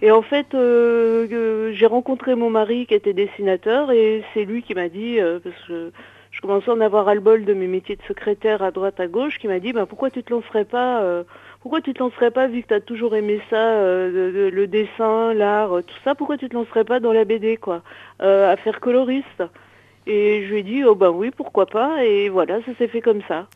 Et 0.01 0.09
en 0.09 0.23
fait, 0.23 0.55
euh, 0.55 1.27
euh, 1.31 1.71
j'ai 1.73 1.85
rencontré 1.85 2.33
mon 2.33 2.49
mari 2.49 2.87
qui 2.87 2.95
était 2.95 3.13
dessinateur 3.13 3.91
et 3.91 4.23
c'est 4.33 4.45
lui 4.45 4.63
qui 4.63 4.73
m'a 4.73 4.89
dit, 4.89 5.19
euh, 5.19 5.39
parce 5.39 5.55
que 5.67 5.91
je 6.31 6.41
commençais 6.41 6.71
à 6.71 6.73
en 6.73 6.81
avoir 6.81 7.05
ras-le-bol 7.05 7.45
de 7.45 7.53
mes 7.53 7.67
métiers 7.67 7.97
de 7.97 8.01
secrétaire 8.07 8.63
à 8.63 8.71
droite 8.71 8.99
à 8.99 9.05
gauche, 9.05 9.37
qui 9.37 9.47
m'a 9.47 9.59
dit, 9.59 9.73
ben, 9.73 9.85
pourquoi 9.85 10.09
tu 10.09 10.23
te 10.23 10.33
lancerais 10.33 10.65
pas, 10.65 11.03
pourquoi 11.61 11.81
tu 11.81 11.93
te 11.93 11.99
lancerais 11.99 12.31
pas, 12.31 12.47
vu 12.47 12.61
que 12.61 12.69
tu 12.69 12.73
as 12.73 12.79
toujours 12.79 13.15
aimé 13.15 13.41
ça, 13.49 13.83
le 13.83 14.65
dessin, 14.65 15.33
l'art, 15.33 15.83
tout 15.85 15.99
ça, 16.05 16.15
pourquoi 16.15 16.37
tu 16.37 16.47
te 16.47 16.53
lancerais 16.53 16.85
pas 16.85 17.01
dans 17.01 17.11
la 17.11 17.25
BD, 17.25 17.57
quoi, 17.57 17.81
à 18.19 18.55
faire 18.55 18.79
coloriste? 18.79 19.43
Et 20.07 20.45
je 20.45 20.53
lui 20.53 20.59
ai 20.59 20.63
dit, 20.63 20.85
oh 20.85 20.95
ben 20.95 21.09
oui, 21.09 21.31
pourquoi 21.35 21.65
pas, 21.65 22.05
et 22.05 22.29
voilà, 22.29 22.61
ça 22.63 22.73
s'est 22.77 22.87
fait 22.87 23.01
comme 23.01 23.21
ça. 23.27 23.47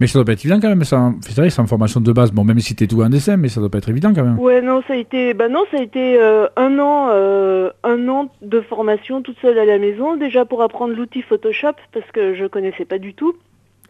Mais 0.00 0.06
ça 0.06 0.18
doit 0.18 0.24
pas 0.24 0.32
être 0.32 0.44
évident 0.44 0.60
quand 0.60 0.68
même. 0.68 0.84
sans- 0.84 1.14
C'est 1.20 1.36
vrai, 1.36 1.50
sans 1.50 1.66
formation 1.66 2.00
de 2.00 2.12
base. 2.12 2.32
Bon, 2.32 2.44
même 2.44 2.58
si 2.60 2.74
t'es 2.74 2.86
tout 2.86 3.00
en 3.02 3.08
dessin, 3.08 3.36
mais 3.36 3.48
ça 3.48 3.60
doit 3.60 3.70
pas 3.70 3.78
être 3.78 3.88
évident 3.88 4.12
quand 4.14 4.24
même. 4.24 4.38
Ouais, 4.38 4.60
non, 4.60 4.82
ça 4.88 4.94
a 4.94 4.96
été, 4.96 5.34
bah 5.34 5.48
non, 5.48 5.64
ça 5.70 5.78
a 5.78 5.82
été 5.82 6.18
euh, 6.20 6.46
un 6.56 6.78
an, 6.78 7.08
euh, 7.12 7.70
un 7.84 8.08
an 8.08 8.28
de 8.42 8.60
formation 8.60 9.22
toute 9.22 9.38
seule 9.40 9.58
à 9.58 9.64
la 9.64 9.78
maison, 9.78 10.16
déjà 10.16 10.44
pour 10.44 10.62
apprendre 10.62 10.94
l'outil 10.94 11.22
Photoshop 11.22 11.74
parce 11.92 12.10
que 12.12 12.34
je 12.34 12.46
connaissais 12.46 12.84
pas 12.84 12.98
du 12.98 13.14
tout. 13.14 13.34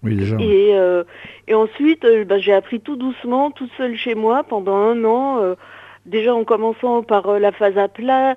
Oui, 0.03 0.15
déjà. 0.17 0.37
Et, 0.39 0.71
euh, 0.75 1.05
et 1.49 1.55
ensuite, 1.55 2.05
bah, 2.29 2.39
j'ai 2.39 2.53
appris 2.53 2.81
tout 2.81 2.97
doucement, 2.97 3.51
toute 3.51 3.71
seule 3.79 3.97
chez 3.97 4.15
moi 4.15 4.45
pendant 4.45 4.77
un 4.77 5.03
an. 5.05 5.41
déjà 6.07 6.35
en 6.35 6.45
commençant 6.45 7.03
par 7.03 7.39
la 7.41 7.51
phase 7.51 7.79
à 7.79 7.89
plat, 7.89 8.35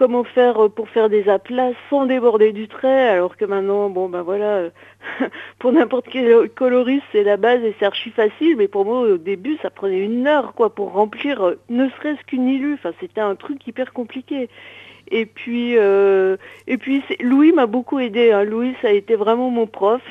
comment 0.00 0.24
faire 0.24 0.64
euh, 0.64 0.68
pour 0.70 0.88
faire 0.88 1.10
des 1.10 1.28
aplats 1.28 1.72
sans 1.90 2.06
déborder 2.06 2.52
du 2.52 2.68
trait, 2.68 3.08
alors 3.10 3.36
que 3.36 3.44
maintenant, 3.44 3.90
bon 3.90 4.08
ben 4.08 4.22
voilà, 4.22 4.46
euh, 4.46 4.70
pour 5.58 5.72
n'importe 5.72 6.06
quel 6.10 6.48
coloriste, 6.48 7.04
c'est 7.12 7.22
la 7.22 7.36
base 7.36 7.62
et 7.62 7.74
c'est 7.78 7.84
archi 7.84 8.08
facile, 8.08 8.56
mais 8.56 8.66
pour 8.66 8.86
moi 8.86 9.00
au 9.00 9.18
début, 9.18 9.58
ça 9.60 9.68
prenait 9.68 9.98
une 10.00 10.26
heure 10.26 10.54
quoi 10.54 10.74
pour 10.74 10.94
remplir 10.94 11.42
euh, 11.42 11.58
ne 11.68 11.86
serait-ce 11.90 12.24
qu'une 12.24 12.48
illu. 12.48 12.74
Enfin, 12.74 12.92
c'était 12.98 13.20
un 13.20 13.34
truc 13.34 13.66
hyper 13.66 13.92
compliqué. 13.92 14.48
Et 15.12 15.26
puis, 15.26 15.72
et 15.72 16.76
puis 16.78 17.02
Louis 17.20 17.50
m'a 17.52 17.66
beaucoup 17.66 17.98
aidé. 17.98 18.30
hein. 18.30 18.44
Louis, 18.44 18.76
ça 18.80 18.88
a 18.88 18.92
été 18.92 19.16
vraiment 19.16 19.50
mon 19.50 19.66
prof. 19.66 20.02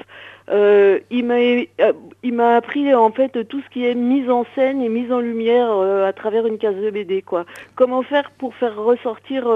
Euh, 0.50 1.00
il 1.12 1.26
m'a 1.26 1.36
euh, 1.36 1.94
il 2.24 2.34
m'a 2.34 2.56
appris 2.56 2.94
en 2.96 3.12
fait 3.12 3.48
tout 3.48 3.62
ce 3.62 3.70
qui 3.70 3.86
est 3.86 3.94
mise 3.94 4.32
en 4.32 4.46
scène 4.56 4.82
et 4.82 4.90
mise 4.90 5.12
en 5.12 5.20
lumière 5.20 5.70
euh, 5.72 6.08
à 6.08 6.14
travers 6.14 6.48
une 6.48 6.58
case 6.58 6.76
de 6.76 6.90
BD 6.90 7.22
quoi. 7.22 7.46
Comment 7.76 8.02
faire 8.02 8.32
pour 8.32 8.56
faire 8.56 8.76
ressortir 8.76 9.48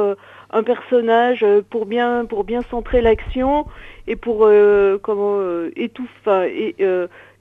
un 0.52 0.64
personnage 0.64 1.44
pour 1.72 1.86
bien 1.86 2.28
centrer 2.70 3.02
l'action 3.02 3.66
et 4.08 4.16
pour 4.16 4.48
comment 5.02 5.40
et, 5.76 6.86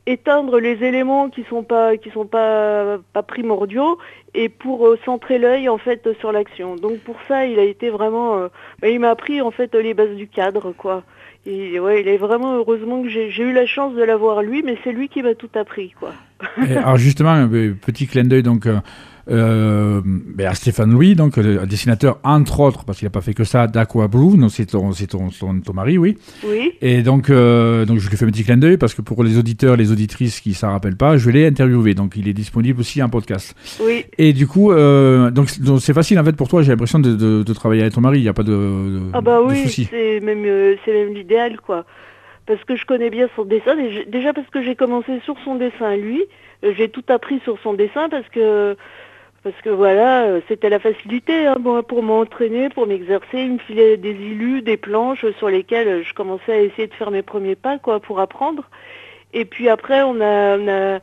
éteindre 0.04 0.58
les 0.58 0.82
éléments 0.82 1.28
qui 1.28 1.44
sont 1.44 1.62
pas 1.62 1.96
qui 1.98 2.10
sont 2.10 2.26
pas 2.26 2.98
primordiaux 3.26 3.98
et 4.34 4.48
pour 4.48 4.96
centrer 5.04 5.38
l'œil 5.38 5.68
en 5.68 5.78
fait 5.78 6.08
sur 6.20 6.32
l'action. 6.32 6.76
Donc 6.76 7.00
pour 7.00 7.16
ça, 7.28 7.44
il 7.44 7.58
a 7.58 7.64
été 7.64 7.90
vraiment 7.90 8.48
bah, 8.80 8.88
il 8.88 8.98
m'a 8.98 9.10
appris 9.10 9.42
en 9.42 9.50
fait 9.50 9.74
les 9.74 9.92
bases 9.92 10.16
du 10.16 10.26
cadre 10.26 10.72
quoi. 10.72 11.02
Ouais, 11.44 12.02
il 12.02 12.08
est 12.08 12.18
vraiment 12.18 12.54
heureusement 12.56 13.02
que 13.02 13.08
j'ai 13.08 13.42
eu 13.42 13.52
la 13.52 13.66
chance 13.66 13.94
de 13.94 14.02
l'avoir 14.02 14.42
lui, 14.42 14.62
mais 14.62 14.78
c'est 14.84 14.92
lui 14.92 15.08
qui 15.08 15.22
m'a 15.22 15.34
tout 15.34 15.50
appris, 15.54 15.92
quoi. 15.98 16.12
Alors 16.58 16.96
justement, 16.96 17.34
euh, 17.34 17.74
petit 17.74 18.06
clin 18.06 18.24
d'œil 18.24 18.42
donc 18.42 18.66
euh, 18.66 18.78
euh, 19.30 20.00
ben, 20.04 20.46
à 20.48 20.54
Stéphane 20.54 20.90
Louis, 20.90 21.14
donc 21.14 21.38
un 21.38 21.66
dessinateur 21.66 22.18
entre 22.24 22.60
autres, 22.60 22.84
parce 22.84 22.98
qu'il 22.98 23.06
n'a 23.06 23.10
pas 23.10 23.20
fait 23.20 23.34
que 23.34 23.44
ça, 23.44 23.66
d'Aqua 23.66 24.08
Blue, 24.08 24.36
donc 24.36 24.50
c'est 24.50 24.66
ton, 24.66 24.90
ton, 24.92 25.28
ton, 25.30 25.60
ton 25.60 25.72
mari, 25.72 25.98
oui. 25.98 26.18
Oui. 26.44 26.72
Et 26.80 27.02
donc, 27.02 27.30
euh, 27.30 27.84
donc 27.84 27.98
je 27.98 28.08
lui 28.10 28.16
fais 28.16 28.24
un 28.24 28.28
petit 28.28 28.44
clin 28.44 28.56
d'œil 28.56 28.76
parce 28.76 28.94
que 28.94 29.02
pour 29.02 29.22
les 29.24 29.38
auditeurs, 29.38 29.76
les 29.76 29.92
auditrices 29.92 30.40
qui 30.40 30.50
ne 30.50 30.54
s'en 30.54 30.70
rappellent 30.72 30.96
pas, 30.96 31.16
je 31.16 31.30
l'ai 31.30 31.46
interviewé, 31.46 31.94
donc 31.94 32.14
il 32.16 32.28
est 32.28 32.32
disponible 32.32 32.80
aussi 32.80 33.02
en 33.02 33.08
podcast. 33.08 33.54
Oui. 33.84 34.04
Et 34.18 34.32
du 34.32 34.46
coup, 34.46 34.72
euh, 34.72 35.30
donc 35.30 35.48
c'est- 35.50 35.92
facile 35.92 36.18
en 36.18 36.24
fait 36.24 36.32
pour 36.36 36.48
toi, 36.48 36.62
j'ai 36.62 36.70
l'impression 36.72 36.98
de, 36.98 37.14
de, 37.14 37.42
de 37.42 37.52
travailler 37.52 37.82
avec 37.82 37.92
ton 37.94 38.00
mari, 38.00 38.18
il 38.18 38.22
n'y 38.22 38.28
a 38.28 38.32
pas 38.32 38.42
de, 38.42 38.50
de, 38.52 39.00
Ah 39.12 39.20
bah 39.20 39.40
oui, 39.46 39.68
c'est 39.68 40.20
même 40.22 40.42
euh, 40.46 40.74
même 40.86 41.14
l'idéal, 41.14 41.58
quoi. 41.64 41.84
Parce 42.46 42.64
que 42.64 42.74
je 42.76 42.84
connais 42.86 43.10
bien 43.10 43.28
son 43.36 43.44
dessin. 43.44 43.76
Déjà- 44.10 44.32
parce 44.32 44.48
que 44.48 44.62
j'ai 44.64 44.74
commencé 44.74 45.12
sur 45.24 45.36
son 45.44 45.54
dessin 45.56 45.94
lui, 45.96 46.22
j'ai 46.76 46.88
tout 46.88 47.04
appris 47.08 47.40
sur 47.44 47.58
son 47.62 47.74
dessin 47.74 48.08
parce 48.08 48.28
que 48.30 48.76
parce 49.42 49.60
que 49.62 49.70
voilà, 49.70 50.24
euh, 50.24 50.40
c'était 50.46 50.68
la 50.68 50.78
facilité 50.78 51.46
hein, 51.46 51.56
pour 51.88 52.02
m'entraîner, 52.02 52.68
pour 52.68 52.86
m'exercer. 52.86 53.38
Il 53.38 53.54
me 53.54 53.58
filait 53.58 53.96
des 53.96 54.12
illus, 54.12 54.62
des 54.62 54.76
planches 54.76 55.26
sur 55.38 55.48
lesquelles 55.48 55.88
euh, 55.88 56.02
je 56.04 56.14
commençais 56.14 56.52
à 56.52 56.60
essayer 56.60 56.86
de 56.86 56.94
faire 56.94 57.10
mes 57.10 57.22
premiers 57.22 57.56
pas, 57.56 57.78
quoi, 57.78 57.98
pour 57.98 58.20
apprendre. 58.20 58.68
Et 59.32 59.44
puis 59.44 59.68
après, 59.68 60.02
on 60.02 60.20
a, 60.20 60.58
on 60.58 60.68
a 60.68 61.00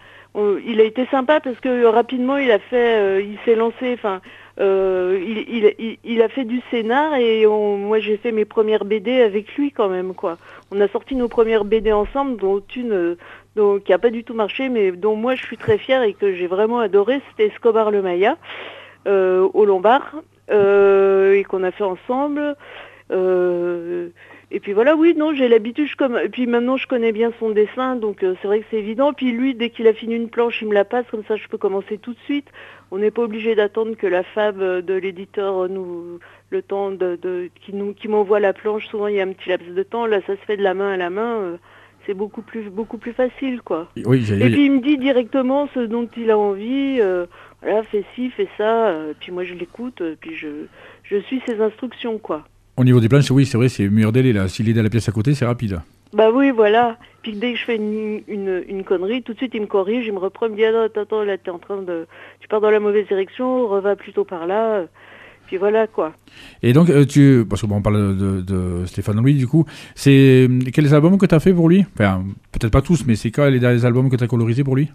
il 0.65 0.79
a 0.79 0.83
été 0.83 1.05
sympa 1.07 1.39
parce 1.41 1.59
que 1.59 1.67
euh, 1.67 1.89
rapidement, 1.89 2.37
il 2.37 2.51
a 2.51 2.59
fait, 2.59 3.25
il 3.25 3.37
s'est 3.43 3.55
lancé, 3.55 3.93
enfin, 3.93 4.21
euh, 4.59 5.17
il, 5.21 5.73
il, 5.79 5.97
il, 6.03 6.21
a 6.21 6.27
fait 6.29 6.43
du 6.43 6.61
scénar 6.69 7.15
et 7.15 7.47
on- 7.47 7.77
moi 7.77 7.99
j'ai 7.99 8.17
fait 8.17 8.31
mes 8.33 8.45
premières 8.45 8.83
BD 8.85 9.21
avec 9.21 9.55
lui 9.55 9.71
quand 9.71 9.87
même, 9.89 10.13
quoi. 10.13 10.37
On 10.71 10.81
a 10.81 10.87
sorti 10.89 11.15
nos 11.15 11.27
premières 11.29 11.63
BD 11.65 11.91
ensemble, 11.93 12.37
dont 12.37 12.61
une 12.75 12.91
euh, 12.91 13.17
dont, 13.55 13.79
qui 13.79 13.93
a 13.93 13.97
pas 13.97 14.09
du 14.09 14.23
tout 14.23 14.33
marché, 14.33 14.67
mais 14.69 14.91
dont 14.91 15.15
moi 15.15 15.35
je 15.35 15.43
suis 15.45 15.57
très 15.57 15.77
fière 15.77 16.03
et 16.03 16.13
que 16.13 16.33
j'ai 16.33 16.47
vraiment 16.47 16.79
adoré, 16.79 17.21
c'était 17.29 17.47
Escobar 17.53 17.89
le 17.91 18.01
Maya 18.01 18.37
euh, 19.07 19.47
au 19.53 19.63
Lombard 19.65 20.15
euh, 20.51 21.33
et 21.33 21.43
qu'on 21.43 21.63
a 21.63 21.71
fait 21.71 21.83
ensemble. 21.85 22.55
Et 24.51 24.59
puis 24.59 24.73
voilà, 24.73 24.95
oui, 24.95 25.13
non, 25.15 25.35
j'ai 25.35 25.47
l'habitude, 25.47 25.93
comme, 25.95 26.17
et 26.17 26.27
puis 26.29 26.47
maintenant 26.47 26.75
je 26.75 26.87
connais 26.87 27.11
bien 27.11 27.31
son 27.39 27.51
dessin, 27.51 27.95
donc 27.95 28.23
euh, 28.23 28.33
c'est 28.41 28.47
vrai 28.47 28.61
que 28.61 28.65
c'est 28.71 28.77
évident. 28.79 29.13
Puis 29.13 29.31
lui, 29.31 29.53
dès 29.53 29.69
qu'il 29.69 29.87
a 29.87 29.93
fini 29.93 30.15
une 30.15 30.29
planche, 30.29 30.61
il 30.63 30.69
me 30.69 30.73
la 30.73 30.85
passe, 30.85 31.05
comme 31.11 31.23
ça 31.27 31.35
je 31.35 31.47
peux 31.47 31.59
commencer 31.59 31.99
tout 31.99 32.13
de 32.13 32.19
suite. 32.25 32.47
On 32.89 32.97
n'est 32.97 33.11
pas 33.11 33.21
obligé 33.21 33.53
d'attendre 33.53 33.95
que 33.95 34.07
la 34.07 34.23
fab 34.23 34.57
de 34.59 34.93
l'éditeur 34.95 35.69
nous 35.69 36.17
le 36.49 36.61
temps 36.63 36.89
de, 36.89 37.15
de 37.21 37.49
qui 37.61 37.75
nous 37.75 37.93
qui 37.93 38.07
m'envoie 38.07 38.39
la 38.39 38.53
planche. 38.53 38.87
Souvent 38.87 39.05
il 39.05 39.15
y 39.17 39.19
a 39.21 39.23
un 39.23 39.33
petit 39.33 39.49
laps 39.49 39.71
de 39.71 39.83
temps. 39.83 40.07
Là, 40.07 40.19
ça 40.25 40.33
se 40.35 40.41
fait 40.47 40.57
de 40.57 40.63
la 40.63 40.73
main 40.73 40.93
à 40.93 40.97
la 40.97 41.11
main. 41.11 41.37
euh, 41.41 41.57
c'est 42.07 42.15
beaucoup 42.15 42.41
plus 42.41 42.71
beaucoup 42.71 42.97
plus 42.97 43.13
facile, 43.13 43.61
quoi. 43.61 43.87
Oui, 44.05 44.25
Et 44.33 44.49
puis 44.49 44.65
il 44.65 44.71
me 44.71 44.79
dit 44.81 44.97
directement 44.97 45.69
ce 45.75 45.81
dont 45.81 46.09
il 46.17 46.31
a 46.31 46.39
envie. 46.39 46.97
euh, 47.01 47.27
voilà, 47.61 47.83
fais 47.83 48.03
ci, 48.15 48.31
fais 48.31 48.47
ça. 48.57 48.95
puis 49.19 49.31
moi 49.31 49.43
je 49.43 49.53
l'écoute. 49.53 50.01
puis 50.19 50.35
je 50.35 50.47
je 51.03 51.17
suis 51.17 51.39
ses 51.45 51.61
instructions, 51.61 52.17
quoi. 52.17 52.45
Au 52.79 52.85
niveau 52.85 53.01
des 53.01 53.09
planches, 53.09 53.29
oui, 53.29 53.45
c'est 53.45 53.57
vrai, 53.57 53.67
c'est 53.67 53.89
meilleur 53.89 54.13
délai 54.13 54.31
là. 54.31 54.47
S'il 54.47 54.69
est 54.69 54.73
dans 54.73 54.81
la 54.81 54.89
pièce 54.89 55.09
à 55.09 55.11
côté, 55.11 55.33
c'est 55.33 55.43
rapide. 55.43 55.81
Bah 56.13 56.29
oui, 56.33 56.49
voilà. 56.51 56.97
Puis 57.21 57.33
dès 57.33 57.51
que 57.51 57.59
je 57.59 57.65
fais 57.65 57.75
une, 57.75 58.21
une, 58.29 58.63
une 58.69 58.85
connerie, 58.85 59.21
tout 59.21 59.33
de 59.33 59.37
suite 59.37 59.51
il 59.53 59.59
me 59.59 59.65
corrige, 59.65 60.05
il 60.07 60.13
me 60.13 60.17
reprend, 60.19 60.45
il 60.45 60.53
me 60.53 60.55
dit 60.55 60.63
ah 60.63 60.71
non, 60.71 60.83
attends, 60.85 61.01
attends, 61.01 61.23
là 61.25 61.37
t'es 61.37 61.51
en 61.51 61.59
train 61.59 61.81
de, 61.81 62.07
tu 62.39 62.47
pars 62.47 62.61
dans 62.61 62.71
la 62.71 62.79
mauvaise 62.79 63.05
direction, 63.05 63.67
reva 63.67 63.97
plutôt 63.97 64.23
par 64.23 64.47
là. 64.47 64.85
Puis 65.47 65.57
voilà 65.57 65.87
quoi. 65.87 66.13
Et 66.63 66.71
donc, 66.71 66.89
euh, 66.89 67.03
tu, 67.03 67.45
parce 67.49 67.61
que 67.61 67.67
bon, 67.67 67.75
on 67.75 67.81
parle 67.81 68.17
de, 68.17 68.39
de 68.39 68.85
Stéphane 68.85 69.17
Louis, 69.17 69.33
du 69.33 69.45
coup, 69.45 69.65
c'est 69.93 70.47
quels 70.73 70.95
albums 70.95 71.17
que 71.17 71.25
tu 71.25 71.35
as 71.35 71.41
fait 71.41 71.53
pour 71.53 71.67
lui? 71.67 71.85
Enfin, 71.95 72.23
peut-être 72.53 72.71
pas 72.71 72.81
tous, 72.81 73.03
mais 73.05 73.15
c'est 73.15 73.31
quoi 73.31 73.49
les 73.49 73.59
derniers 73.59 73.83
albums 73.83 74.09
que 74.09 74.15
tu 74.15 74.23
as 74.23 74.27
colorisés 74.27 74.63
pour 74.63 74.77
lui? 74.77 74.89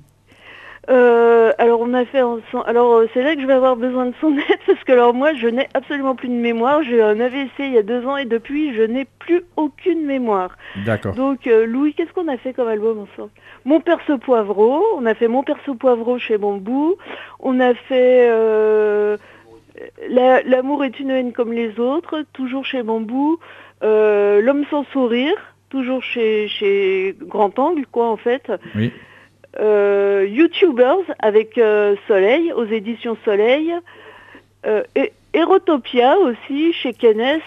Euh, 0.90 1.52
alors 1.58 1.80
on 1.80 1.94
a 1.94 2.04
fait 2.04 2.22
ensemble. 2.22 2.64
Alors 2.66 2.94
euh, 2.94 3.08
c'est 3.14 3.22
là 3.22 3.34
que 3.34 3.40
je 3.40 3.46
vais 3.46 3.52
avoir 3.54 3.76
besoin 3.76 4.06
de 4.06 4.14
son 4.20 4.32
aide 4.36 4.58
parce 4.66 4.82
que 4.84 4.92
alors 4.92 5.14
moi 5.14 5.32
je 5.34 5.48
n'ai 5.48 5.66
absolument 5.74 6.14
plus 6.14 6.28
de 6.28 6.34
mémoire. 6.34 6.82
J'ai 6.82 6.96
eu 6.96 7.02
un 7.02 7.18
AVC 7.20 7.50
il 7.60 7.72
y 7.72 7.78
a 7.78 7.82
deux 7.82 8.06
ans 8.06 8.16
et 8.16 8.24
depuis 8.26 8.74
je 8.74 8.82
n'ai 8.82 9.06
plus 9.18 9.42
aucune 9.56 10.04
mémoire. 10.04 10.56
D'accord. 10.84 11.14
Donc 11.14 11.46
euh, 11.46 11.64
Louis, 11.66 11.94
qu'est-ce 11.94 12.12
qu'on 12.12 12.28
a 12.28 12.36
fait 12.36 12.52
comme 12.52 12.68
album 12.68 12.98
ensemble? 13.10 13.30
Mon 13.64 13.80
perso 13.80 14.18
poivreau. 14.18 14.82
On 14.96 15.06
a 15.06 15.14
fait 15.14 15.28
Mon 15.28 15.42
perso 15.42 15.74
poivreau 15.74 16.18
chez 16.18 16.36
Bambou. 16.38 16.96
On 17.40 17.60
a 17.60 17.72
fait 17.74 18.28
La- 20.08 20.42
L'amour 20.42 20.84
est 20.84 21.00
une 21.00 21.10
haine 21.10 21.32
comme 21.32 21.52
les 21.52 21.78
autres, 21.80 22.24
toujours 22.32 22.64
chez 22.64 22.82
Bambou. 22.82 23.38
L'homme 23.82 24.64
sans 24.70 24.84
sourire, 24.92 25.34
toujours 25.70 26.02
chez, 26.02 26.48
chez 26.48 27.16
Grand 27.22 27.58
Angle, 27.58 27.86
quoi, 27.90 28.06
en 28.08 28.16
fait. 28.16 28.50
Oui. 28.74 28.92
Euh, 29.60 30.26
YouTubers 30.28 31.04
avec 31.20 31.58
euh, 31.58 31.94
Soleil, 32.08 32.52
aux 32.52 32.64
éditions 32.64 33.16
Soleil. 33.24 33.72
Euh, 34.66 34.82
et 34.96 35.12
Erotopia 35.32 36.18
aussi, 36.18 36.72
chez 36.72 36.92
Kenes. 36.92 37.40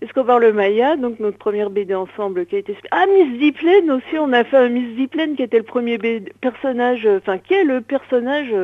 Escobar 0.00 0.38
le 0.38 0.52
Maya, 0.52 0.96
donc 0.96 1.18
notre 1.18 1.38
première 1.38 1.70
BD 1.70 1.94
ensemble 1.94 2.46
qui 2.46 2.56
a 2.56 2.58
été... 2.58 2.76
Ah, 2.90 3.06
Miss 3.06 3.38
Diplaine 3.38 3.90
aussi, 3.90 4.18
on 4.18 4.32
a 4.32 4.44
fait 4.44 4.58
un 4.58 4.68
Miss 4.68 4.94
Diplaine 4.96 5.34
qui 5.34 5.42
était 5.42 5.56
le 5.56 5.64
premier 5.64 5.98
personnage, 6.40 7.06
enfin 7.06 7.38
qui 7.38 7.54
est 7.54 7.64
le 7.64 7.80
personnage, 7.80 8.54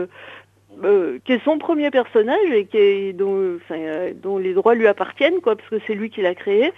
qui 1.24 1.32
est 1.32 1.44
son 1.44 1.58
premier 1.58 1.90
personnage 1.90 2.50
et 2.52 3.14
dont, 3.14 4.38
les 4.38 4.52
droits 4.52 4.74
lui 4.74 4.86
appartiennent, 4.86 5.40
quoi, 5.40 5.56
parce 5.56 5.68
que 5.70 5.76
c'est 5.86 5.94
lui 5.94 6.10
qui 6.10 6.20
l'a 6.20 6.34
créé. 6.34 6.72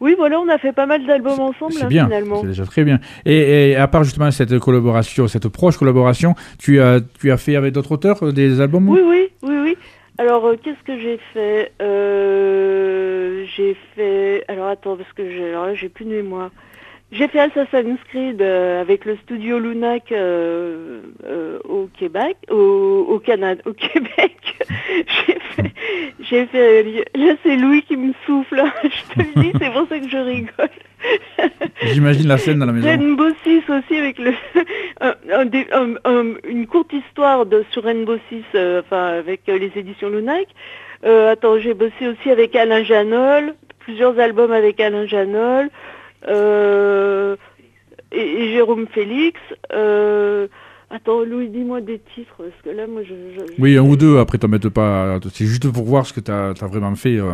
Oui, 0.00 0.14
voilà, 0.16 0.38
on 0.40 0.48
a 0.48 0.58
fait 0.58 0.72
pas 0.72 0.86
mal 0.86 1.04
d'albums 1.06 1.40
ensemble, 1.40 1.74
bien, 1.88 2.04
finalement. 2.06 2.40
c'est 2.40 2.48
déjà 2.48 2.64
très 2.64 2.84
bien. 2.84 3.00
Et, 3.26 3.70
et 3.70 3.76
à 3.76 3.88
part 3.88 4.04
justement 4.04 4.30
cette 4.30 4.58
collaboration, 4.58 5.26
cette 5.28 5.48
proche 5.48 5.76
collaboration, 5.76 6.34
tu 6.58 6.80
as, 6.80 7.00
tu 7.20 7.30
as 7.30 7.36
fait 7.36 7.56
avec 7.56 7.72
d'autres 7.74 7.92
auteurs 7.92 8.22
euh, 8.22 8.32
des 8.32 8.60
albums 8.60 8.88
Oui, 8.88 9.00
oui, 9.04 9.28
oui, 9.42 9.56
oui. 9.64 9.76
Alors, 10.20 10.44
euh, 10.46 10.56
qu'est-ce 10.62 10.82
que 10.84 10.98
j'ai 11.00 11.18
fait 11.32 11.72
Euh, 11.80 13.44
J'ai 13.56 13.76
fait... 13.94 14.44
Alors, 14.48 14.66
attends, 14.68 14.96
parce 14.96 15.12
que 15.12 15.22
j'ai 15.74 15.88
plus 15.88 16.04
de 16.04 16.10
mémoire. 16.10 16.50
J'ai 17.10 17.26
fait 17.28 17.40
Assassin's 17.40 17.98
Creed 18.10 18.42
euh, 18.42 18.82
avec 18.82 19.06
le 19.06 19.16
studio 19.16 19.58
Lunac 19.58 20.12
euh, 20.12 21.00
euh, 21.24 21.58
au 21.64 21.88
Québec, 21.98 22.36
au, 22.50 23.06
au 23.08 23.18
Canada, 23.18 23.62
au 23.64 23.72
Québec. 23.72 24.36
j'ai 25.26 25.38
fait, 25.54 25.72
j'ai 26.20 26.46
fait, 26.46 26.82
là 27.14 27.34
c'est 27.42 27.56
Louis 27.56 27.82
qui 27.82 27.96
me 27.96 28.12
souffle, 28.26 28.60
hein. 28.60 28.72
je 28.84 29.14
te 29.14 29.18
le 29.20 29.42
dis, 29.42 29.52
c'est 29.58 29.72
pour 29.72 29.88
ça 29.88 29.98
que 29.98 30.08
je 30.08 30.16
rigole. 30.18 30.68
J'imagine 31.82 32.28
la 32.28 32.36
scène 32.36 32.58
dans 32.58 32.66
la 32.66 32.72
maison. 32.72 32.86
Rainbow 32.88 33.30
Six 33.42 33.62
aussi 33.70 33.96
avec 33.96 34.18
le 34.18 34.34
un- 35.00 35.14
un 35.32 35.44
des- 35.46 35.66
un- 35.72 35.94
un- 36.04 36.34
une 36.46 36.66
courte 36.66 36.92
histoire 36.92 37.46
de 37.46 37.64
sur 37.70 37.84
Rainbow 37.84 38.18
Six, 38.28 38.44
enfin 38.54 39.06
avec 39.18 39.42
les 39.46 39.72
éditions 39.76 40.10
Lunac. 40.10 40.46
Attends, 41.04 41.58
j'ai 41.58 41.72
bossé 41.72 42.06
aussi 42.08 42.30
avec 42.30 42.54
Alain 42.54 42.82
Janol, 42.84 43.54
plusieurs 43.78 44.18
albums 44.18 44.52
avec 44.52 44.78
Alain 44.80 45.06
Janol, 45.06 45.70
euh, 46.26 47.36
et, 48.12 48.20
et 48.44 48.52
Jérôme 48.52 48.86
Félix. 48.88 49.38
Euh, 49.72 50.48
attends, 50.90 51.22
Louis, 51.22 51.48
dis-moi 51.48 51.80
des 51.80 52.00
titres 52.14 52.34
parce 52.38 52.62
que 52.64 52.70
là, 52.70 52.86
moi, 52.86 53.02
je. 53.04 53.14
je- 53.36 53.52
Oui, 53.62 53.76
un 53.76 53.82
ou 53.82 53.96
deux, 53.96 54.18
après 54.18 54.38
t'en 54.38 54.48
mettes 54.48 54.68
pas. 54.68 55.18
C'est 55.32 55.44
juste 55.46 55.70
pour 55.72 55.84
voir 55.84 56.06
ce 56.06 56.12
que 56.12 56.20
tu 56.20 56.30
as, 56.30 56.52
vraiment 56.66 56.94
fait. 56.94 57.16
euh, 57.18 57.32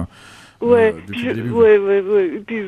Ouais, 0.61 0.95
euh, 0.97 1.13
je- 1.13 1.31
début. 1.33 1.51
ouais, 1.51 1.77
ouais, 1.79 2.01
ouais. 2.01 2.27
Et 2.37 2.39
puis, 2.39 2.63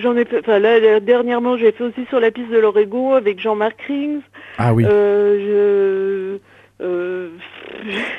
j'en 0.00 0.16
ai 0.16 0.24
fait. 0.24 0.38
Enfin, 0.40 0.58
là, 0.58 1.00
dernièrement, 1.00 1.56
j'ai 1.58 1.72
fait 1.72 1.84
aussi 1.84 2.06
sur 2.08 2.18
la 2.20 2.30
piste 2.30 2.50
de 2.50 2.58
l'Oregon 2.58 3.12
avec 3.14 3.38
Jean-Marc 3.40 3.82
Rings. 3.82 4.20
Ah 4.56 4.72
oui, 4.72 4.84
je... 4.84 4.88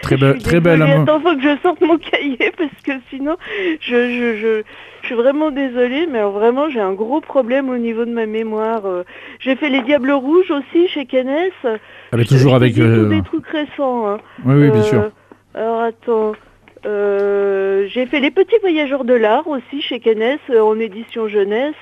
très, 0.06 0.18
belle, 0.18 0.42
très 0.42 0.60
belle. 0.60 0.82
hein. 0.82 1.04
Attends, 1.04 1.20
faut 1.20 1.36
que 1.36 1.42
je 1.42 1.58
sorte 1.62 1.82
mon 1.82 1.98
cahier 1.98 2.38
parce 2.58 2.82
que 2.84 2.92
sinon, 3.10 3.36
je, 3.82 3.94
je, 4.10 4.38
je, 4.38 4.62
je 5.02 5.06
suis 5.06 5.16
vraiment 5.16 5.52
désolée, 5.52 6.08
mais 6.12 6.20
alors 6.20 6.32
vraiment, 6.32 6.70
j'ai 6.70 6.80
un 6.80 6.94
gros 6.94 7.22
problème 7.22 7.70
au 7.70 7.78
niveau 7.78 8.06
de 8.06 8.12
ma 8.12 8.26
mémoire. 8.26 8.86
Euh, 8.86 9.04
J'ai 9.40 9.56
fait 9.56 9.70
les 9.70 9.82
Diables 9.82 10.12
Rouges 10.12 10.52
aussi 10.52 10.88
chez 10.88 11.06
Kenes. 11.06 11.52
Ah, 11.64 11.78
mais 12.18 12.26
toujours 12.26 12.56
avec. 12.56 12.74
tous 12.76 12.82
euh, 12.82 13.10
des 13.10 13.22
trucs 13.22 13.48
récents. 13.48 14.08
hein. 14.08 14.18
Oui, 14.46 14.56
oui, 14.56 14.70
bien 14.72 14.80
Euh, 14.82 14.84
sûr. 14.84 15.12
Alors 15.54 15.82
attends. 15.82 16.34
Euh, 16.86 17.88
j'ai 17.88 18.06
fait 18.06 18.20
Les 18.20 18.30
Petits 18.30 18.58
Voyageurs 18.62 19.06
de 19.06 19.16
l'Art 19.16 19.48
aussi 19.48 19.82
chez 19.82 20.00
Kenes 20.00 20.38
euh, 20.52 20.62
en 20.62 20.80
édition 20.80 21.28
jeunesse. 21.28 21.74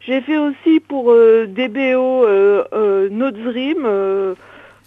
J'ai 0.00 0.20
fait 0.20 0.38
aussi 0.38 0.78
pour 0.78 1.06
DBO 1.12 2.24
euh, 2.24 3.08
Nozrim, 3.10 3.82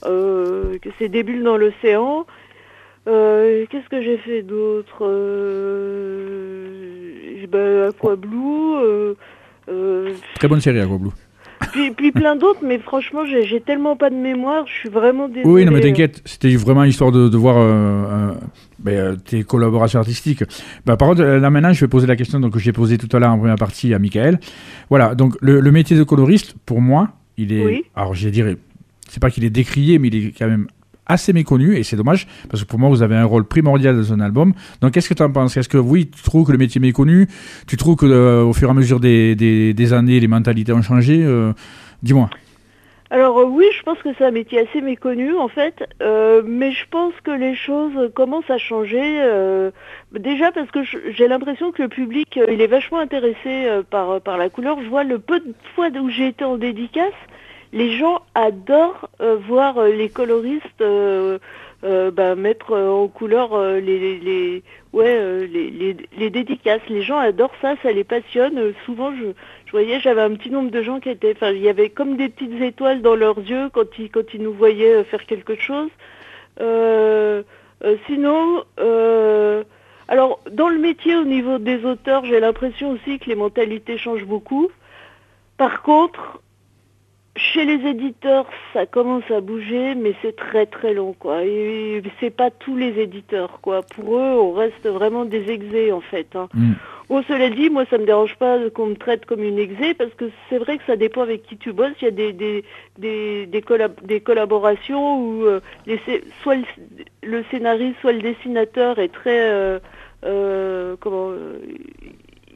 que 0.02 0.90
c'est 0.98 1.10
des 1.10 1.24
bulles 1.24 1.44
dans 1.44 1.58
l'océan. 1.58 2.26
Euh, 3.08 3.66
Qu'est-ce 3.70 3.90
que 3.90 4.02
j'ai 4.02 4.18
fait 4.18 4.42
d'autre 4.44 5.04
euh, 6.00 7.46
bah, 7.52 7.88
Aqua 7.90 8.16
Blue. 8.16 8.76
euh, 8.84 9.14
euh, 9.70 10.14
Très 10.36 10.48
bonne 10.48 10.62
série, 10.62 10.80
Aquablue. 10.80 11.10
puis, 11.72 11.92
puis 11.92 12.12
plein 12.12 12.36
d'autres, 12.36 12.60
mais 12.64 12.78
franchement, 12.80 13.24
j'ai 13.26 13.60
tellement 13.62 13.96
pas 13.96 14.10
de 14.10 14.16
mémoire, 14.16 14.66
je 14.68 14.74
suis 14.74 14.90
vraiment 14.90 15.28
désolée. 15.28 15.46
Oui, 15.50 15.66
non, 15.66 15.72
mais 15.72 15.82
t'inquiète, 15.82 16.22
c'était 16.26 16.56
vraiment 16.56 16.84
histoire 16.84 17.12
de, 17.12 17.28
de 17.28 17.38
voir 17.38 18.36
ben, 18.80 19.18
tes 19.18 19.44
collaborations 19.44 20.00
artistiques. 20.00 20.44
Bah, 20.86 20.96
par 20.96 21.10
contre, 21.10 21.24
là 21.24 21.50
maintenant, 21.50 21.74
je 21.74 21.82
vais 21.82 21.90
poser 21.90 22.08
la 22.08 22.16
question 22.16 22.40
donc, 22.40 22.54
que 22.54 22.60
j'ai 22.60 22.72
posée 22.72 22.98
tout 22.98 23.14
à 23.16 23.20
l'heure 23.20 23.32
en 23.32 23.38
première 23.38 23.56
partie 23.58 23.94
à 23.94 24.00
Michael. 24.00 24.40
Voilà, 24.90 25.16
donc 25.16 25.36
le, 25.42 25.60
le 25.60 25.72
métier 25.72 25.98
de 25.98 26.04
coloriste, 26.04 26.56
pour 26.66 26.80
moi, 26.82 27.10
il 27.38 27.52
est. 27.54 27.66
Oui. 27.66 27.84
Alors, 27.96 28.14
je 28.16 28.30
dirais, 28.30 28.56
c'est 29.10 29.22
pas 29.22 29.30
qu'il 29.30 29.44
est 29.44 29.50
décrié, 29.50 30.00
mais 30.00 30.08
il 30.08 30.28
est 30.28 30.32
quand 30.38 30.48
même 30.48 30.68
assez 31.10 31.34
méconnu, 31.34 31.76
et 31.76 31.84
c'est 31.84 31.98
dommage, 31.98 32.28
parce 32.50 32.64
que 32.64 32.68
pour 32.68 32.80
moi, 32.80 32.88
vous 32.88 33.02
avez 33.02 33.16
un 33.16 33.26
rôle 33.26 33.44
primordial 33.44 33.98
dans 33.98 34.14
un 34.14 34.20
album. 34.22 34.54
Donc, 34.80 34.94
qu'est-ce 34.94 35.10
que 35.10 35.16
tu 35.16 35.24
en 35.24 35.32
penses? 35.32 35.58
Est-ce 35.58 35.68
que, 35.68 35.78
oui, 35.78 36.10
tu 36.10 36.22
trouves 36.22 36.46
que 36.46 36.52
le 36.54 36.58
métier 36.58 36.80
est 36.80 36.86
méconnu? 36.86 37.28
Tu 37.68 37.76
trouves 37.76 37.98
que, 37.98 38.06
euh, 38.06 38.44
au 38.44 38.54
fur 38.54 38.70
et 38.70 38.72
à 38.72 38.74
mesure 38.76 39.00
des, 39.00 39.36
des, 39.36 39.94
années, 39.94 40.20
les 40.20 40.28
mentalités 40.28 40.72
ont 40.72 40.84
changé? 40.84 41.22
Euh, 41.26 41.52
Dis-moi. 42.04 42.30
Alors 43.12 43.40
euh, 43.40 43.46
oui, 43.46 43.66
je 43.76 43.82
pense 43.82 43.98
que 44.04 44.10
c'est 44.16 44.24
un 44.24 44.30
métier 44.30 44.60
assez 44.60 44.82
méconnu 44.82 45.36
en 45.36 45.48
fait, 45.48 45.84
mais 46.46 46.72
je 46.72 46.86
pense 46.92 47.14
que 47.24 47.32
les 47.32 47.56
choses 47.56 48.12
commencent 48.14 48.52
à 48.52 48.60
changer. 48.60 49.20
déjà 50.14 50.52
parce 50.52 50.70
que 50.70 50.82
j'ai 50.84 51.28
l'impression 51.28 51.72
que 51.72 51.82
le 51.82 51.90
public, 51.90 52.40
il 52.48 52.62
est 52.62 52.68
vachement 52.68 53.00
intéressé 53.00 53.68
par, 53.90 54.22
par 54.22 54.38
la 54.38 54.50
couleur. 54.50 54.78
Je 54.84 54.88
vois 54.88 55.04
le 55.04 55.18
peu 55.18 55.40
de 55.40 55.56
fois 55.76 55.88
où 55.90 56.10
j'ai 56.10 56.28
été 56.28 56.46
en 56.46 56.58
dédicace, 56.58 57.20
les 57.72 57.98
gens 57.98 58.22
adorent 58.36 59.10
euh, 59.22 59.36
voir 59.48 59.78
euh, 59.78 59.90
les 59.90 60.10
coloristes 60.10 60.82
euh, 60.82 61.38
bah, 61.82 62.36
mettre 62.36 62.76
en 62.76 63.08
couleur 63.08 63.58
les, 63.80 64.20
les, 64.20 64.64
les- 64.94 65.98
les, 66.18 66.30
dédicaces. 66.30 66.82
Les 66.90 67.02
gens 67.04 67.18
adorent 67.18 67.56
ça, 67.62 67.76
ça 67.82 67.92
les 67.94 68.04
passionne. 68.04 68.74
Souvent, 68.86 69.14
je, 69.16 69.28
je 69.66 69.72
voyais, 69.72 70.00
j'avais 70.02 70.22
un 70.22 70.36
petit 70.36 70.50
nombre 70.50 70.72
de 70.72 70.82
gens 70.82 71.00
qui 71.00 71.10
étaient, 71.10 71.32
enfin, 71.36 71.52
il 71.52 71.62
y 71.62 71.70
avait 71.70 71.90
comme 71.90 72.18
des 72.18 72.28
petites 72.28 72.60
étoiles 72.62 73.02
dans 73.02 73.16
leurs 73.16 73.38
yeux 73.40 73.70
quand 73.72 73.98
ils, 73.98 74.10
quand 74.12 74.34
ils 74.34 74.42
nous 74.42 74.52
voyaient 74.54 75.06
faire 75.06 75.26
quelque 75.26 75.56
chose. 75.56 75.90
Sinon, 78.08 78.64
alors 80.10 80.40
dans 80.52 80.68
le 80.70 80.80
métier 80.80 81.16
au 81.16 81.24
niveau 81.24 81.60
des 81.60 81.86
auteurs, 81.86 82.26
j'ai 82.26 82.40
l'impression 82.42 82.92
aussi 82.92 83.20
que 83.20 83.26
les 83.30 83.36
mentalités 83.36 83.98
changent 83.98 84.26
beaucoup. 84.26 84.70
Par 85.58 85.82
contre, 85.82 86.42
chez 87.40 87.64
les 87.66 87.90
éditeurs, 87.90 88.46
ça 88.74 88.86
commence 88.86 89.30
à 89.32 89.40
bouger, 89.40 89.96
mais 89.96 90.14
c'est 90.22 90.36
très 90.36 90.66
très 90.66 90.94
long, 90.94 91.14
quoi. 91.14 91.44
Et 91.46 92.02
c'est 92.20 92.36
pas 92.36 92.52
tous 92.52 92.76
les 92.76 93.00
éditeurs, 93.00 93.60
quoi. 93.62 93.82
Pour 93.82 94.18
eux, 94.18 94.34
on 94.48 94.52
reste 94.52 94.86
vraiment 94.88 95.24
des 95.26 95.50
exés, 95.50 95.92
en 95.92 96.02
fait. 96.02 96.36
hein. 96.36 96.50
Mm. 96.54 96.74
Bon, 97.08 97.24
cela 97.24 97.50
dit, 97.50 97.70
moi, 97.70 97.86
ça 97.90 97.98
me 97.98 98.06
dérange 98.06 98.36
pas 98.36 98.58
qu'on 98.70 98.88
me 98.88 98.96
traite 98.96 99.26
comme 99.26 99.44
une 99.44 99.58
exé, 99.58 99.94
parce 99.94 100.14
que 100.14 100.26
c'est 100.50 100.60
vrai 100.60 100.78
que 100.78 100.84
ça 100.86 100.96
dépend 100.96 101.22
avec 101.22 101.44
qui 101.44 101.58
tu 101.58 101.72
bosses. 101.74 101.96
Il 102.02 102.06
y 102.06 102.08
a 102.10 102.12
des, 102.12 102.34
des, 102.34 102.64
des, 103.00 103.46
des, 103.48 103.62
collab- 103.62 104.06
des 104.06 104.20
collaborations 104.20 105.20
où 105.20 105.46
euh, 105.46 105.60
les 105.88 106.00
soit 106.44 106.56
le, 106.56 106.64
le 107.24 107.44
scénariste, 107.50 107.96
soit 108.02 108.12
le 108.12 108.22
dessinateur 108.22 109.00
est 109.00 109.14
très... 109.14 109.40
euh, 109.40 109.80
euh, 110.26 110.96
comment... 111.00 111.32